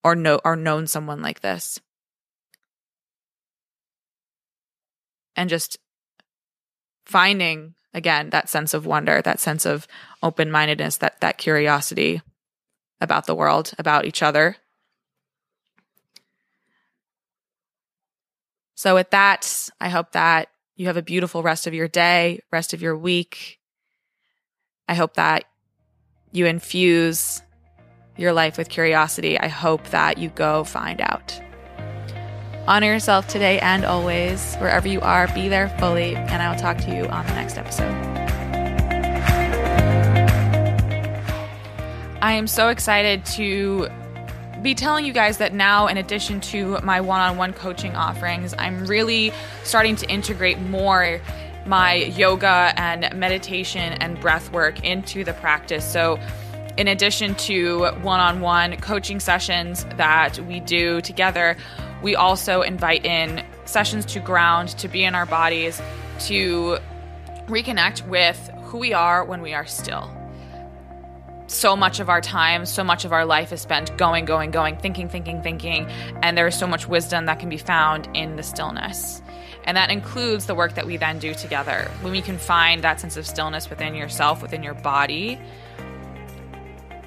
Or 0.02 0.14
know 0.14 0.40
or 0.44 0.56
known 0.56 0.86
someone 0.86 1.22
like 1.22 1.40
this? 1.40 1.80
And 5.36 5.48
just 5.48 5.78
finding 7.06 7.74
again 7.94 8.30
that 8.30 8.48
sense 8.48 8.74
of 8.74 8.84
wonder 8.84 9.22
that 9.22 9.40
sense 9.40 9.64
of 9.64 9.86
open-mindedness 10.22 10.98
that 10.98 11.20
that 11.20 11.38
curiosity 11.38 12.20
about 13.00 13.26
the 13.26 13.34
world 13.34 13.72
about 13.78 14.04
each 14.04 14.22
other 14.22 14.56
so 18.74 18.94
with 18.94 19.08
that 19.10 19.70
i 19.80 19.88
hope 19.88 20.12
that 20.12 20.48
you 20.78 20.86
have 20.86 20.96
a 20.96 21.02
beautiful 21.02 21.42
rest 21.42 21.66
of 21.66 21.74
your 21.74 21.88
day 21.88 22.40
rest 22.50 22.72
of 22.72 22.80
your 22.80 22.96
week 22.96 23.58
i 24.88 24.94
hope 24.94 25.14
that 25.14 25.44
you 26.32 26.46
infuse 26.46 27.42
your 28.16 28.32
life 28.32 28.56
with 28.56 28.70
curiosity 28.70 29.38
i 29.38 29.48
hope 29.48 29.86
that 29.88 30.16
you 30.16 30.30
go 30.30 30.64
find 30.64 31.00
out 31.00 31.40
Honor 32.68 32.88
yourself 32.88 33.26
today 33.28 33.58
and 33.60 33.82
always. 33.82 34.54
Wherever 34.56 34.86
you 34.86 35.00
are, 35.00 35.26
be 35.28 35.48
there 35.48 35.70
fully. 35.78 36.14
And 36.14 36.42
I 36.42 36.50
will 36.50 36.60
talk 36.60 36.76
to 36.76 36.94
you 36.94 37.06
on 37.06 37.24
the 37.24 37.32
next 37.32 37.56
episode. 37.56 37.90
I 42.20 42.32
am 42.32 42.46
so 42.46 42.68
excited 42.68 43.24
to 43.24 43.88
be 44.62 44.74
telling 44.74 45.04
you 45.04 45.12
guys 45.12 45.38
that 45.38 45.54
now, 45.54 45.86
in 45.86 45.96
addition 45.96 46.40
to 46.40 46.78
my 46.82 47.00
one 47.00 47.20
on 47.20 47.36
one 47.36 47.52
coaching 47.52 47.94
offerings, 47.94 48.54
I'm 48.58 48.86
really 48.86 49.32
starting 49.62 49.96
to 49.96 50.08
integrate 50.08 50.58
more 50.58 51.20
my 51.66 51.94
yoga 51.94 52.72
and 52.76 53.08
meditation 53.14 53.92
and 53.94 54.18
breath 54.20 54.50
work 54.52 54.84
into 54.84 55.22
the 55.22 55.34
practice. 55.34 55.84
So, 55.84 56.18
in 56.76 56.88
addition 56.88 57.34
to 57.34 57.86
one 58.02 58.20
on 58.20 58.40
one 58.40 58.76
coaching 58.76 59.20
sessions 59.20 59.84
that 59.96 60.38
we 60.46 60.60
do 60.60 61.00
together, 61.00 61.56
we 62.02 62.14
also 62.14 62.62
invite 62.62 63.04
in 63.04 63.44
sessions 63.64 64.06
to 64.06 64.20
ground, 64.20 64.70
to 64.78 64.88
be 64.88 65.04
in 65.04 65.14
our 65.14 65.26
bodies, 65.26 65.82
to 66.20 66.78
reconnect 67.46 68.06
with 68.08 68.50
who 68.64 68.78
we 68.78 68.92
are 68.92 69.24
when 69.24 69.42
we 69.42 69.54
are 69.54 69.66
still. 69.66 70.17
So 71.48 71.74
much 71.74 71.98
of 71.98 72.10
our 72.10 72.20
time, 72.20 72.66
so 72.66 72.84
much 72.84 73.06
of 73.06 73.12
our 73.12 73.24
life 73.24 73.52
is 73.54 73.62
spent 73.62 73.96
going, 73.96 74.26
going, 74.26 74.50
going, 74.50 74.76
thinking, 74.76 75.08
thinking, 75.08 75.40
thinking. 75.40 75.86
And 76.22 76.36
there 76.36 76.46
is 76.46 76.54
so 76.54 76.66
much 76.66 76.86
wisdom 76.86 77.24
that 77.24 77.40
can 77.40 77.48
be 77.48 77.56
found 77.56 78.06
in 78.12 78.36
the 78.36 78.42
stillness. 78.42 79.22
And 79.64 79.74
that 79.74 79.90
includes 79.90 80.44
the 80.44 80.54
work 80.54 80.74
that 80.74 80.86
we 80.86 80.98
then 80.98 81.18
do 81.18 81.32
together. 81.32 81.90
When 82.02 82.12
we 82.12 82.20
can 82.20 82.36
find 82.36 82.84
that 82.84 83.00
sense 83.00 83.16
of 83.16 83.26
stillness 83.26 83.70
within 83.70 83.94
yourself, 83.94 84.42
within 84.42 84.62
your 84.62 84.74
body, 84.74 85.40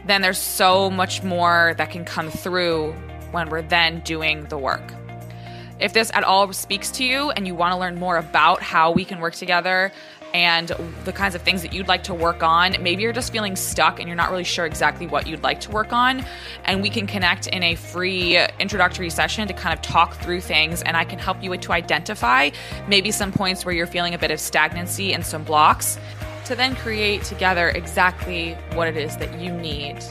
then 0.08 0.24
there's 0.24 0.40
so 0.40 0.90
much 0.90 1.22
more 1.22 1.76
that 1.78 1.92
can 1.92 2.04
come 2.04 2.32
through 2.32 2.94
when 3.30 3.48
we're 3.50 3.62
then 3.62 4.00
doing 4.00 4.46
the 4.46 4.58
work. 4.58 4.92
If 5.80 5.94
this 5.94 6.12
at 6.16 6.24
all 6.24 6.52
speaks 6.54 6.90
to 6.92 7.04
you 7.04 7.30
and 7.30 7.46
you 7.46 7.54
want 7.54 7.74
to 7.74 7.80
learn 7.80 7.96
more 7.96 8.18
about 8.18 8.64
how 8.64 8.92
we 8.92 9.06
can 9.06 9.20
work 9.20 9.36
together 9.36 9.92
and 10.34 10.70
the 11.04 11.12
kinds 11.12 11.36
of 11.36 11.42
things 11.42 11.62
that 11.62 11.74
you'd 11.74 11.88
like 11.88 12.04
to 12.04 12.14
work 12.14 12.44
on, 12.44 12.76
maybe 12.82 13.04
you're 13.04 13.14
just 13.14 13.32
feeling 13.32 13.56
stuck 13.56 14.00
and 14.00 14.08
you're 14.08 14.16
not 14.16 14.32
really 14.32 14.44
sure 14.44 14.66
exactly 14.66 15.08
what 15.08 15.28
you'd 15.28 15.44
like 15.44 15.60
to 15.62 15.72
work 15.72 15.92
on, 15.94 16.26
and 16.66 16.82
we 16.82 16.90
can 16.90 17.08
connect 17.08 17.48
in 17.48 17.64
a 17.64 17.76
free 17.76 18.38
introductory 18.60 19.10
session 19.10 19.48
to 19.48 19.54
kind 19.54 19.74
of 19.74 19.82
talk 19.82 20.16
through 20.16 20.42
things 20.42 20.82
and 20.84 20.96
I 20.96 21.04
can 21.04 21.20
help 21.20 21.44
you 21.44 21.56
to 21.56 21.72
identify 21.74 22.50
maybe 22.88 23.12
some 23.12 23.32
points 23.32 23.66
where 23.66 23.76
you're 23.76 23.88
feeling 23.88 24.14
a 24.14 24.18
bit 24.18 24.32
of 24.32 24.40
stagnancy 24.40 25.14
and 25.14 25.26
some 25.26 25.44
blocks 25.44 26.00
to 26.46 26.56
then 26.56 26.76
create 26.76 27.24
together 27.24 27.70
exactly 27.70 28.54
what 28.74 28.88
it 28.88 28.98
is 28.98 29.18
that 29.18 29.40
you 29.40 29.52
need 29.52 30.02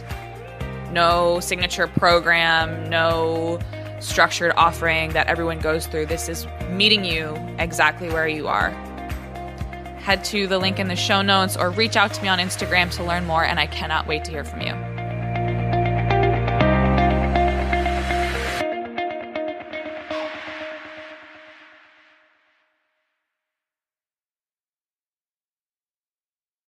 no 0.93 1.41
signature 1.41 1.87
program, 1.87 2.89
no 2.91 3.59
structured 4.01 4.53
offering 4.57 5.13
that 5.13 5.27
everyone 5.29 5.59
goes 5.61 5.87
through. 5.87 6.07
This 6.07 6.29
is 6.29 6.47
meeting 6.71 7.05
you 7.05 7.35
exactly 7.59 8.09
where 8.09 8.27
you 8.27 8.49
are. 8.49 8.75
Head 10.01 10.25
to 10.27 10.47
the 10.47 10.59
link 10.59 10.79
in 10.79 10.89
the 10.89 10.97
show 10.97 11.23
notes 11.23 11.57
or 11.57 11.71
reach 11.71 11.97
out 11.97 12.15
to 12.15 12.23
me 12.23 12.29
on 12.29 12.39
Instagram 12.39 12.91
to 12.97 13.05
learn 13.05 13.27
more, 13.27 13.45
and 13.45 13.61
I 13.61 13.67
cannot 13.67 14.07
wait 14.07 14.25
to 14.25 14.31
hear 14.31 14.45
from 14.45 14.63
you. 14.63 14.90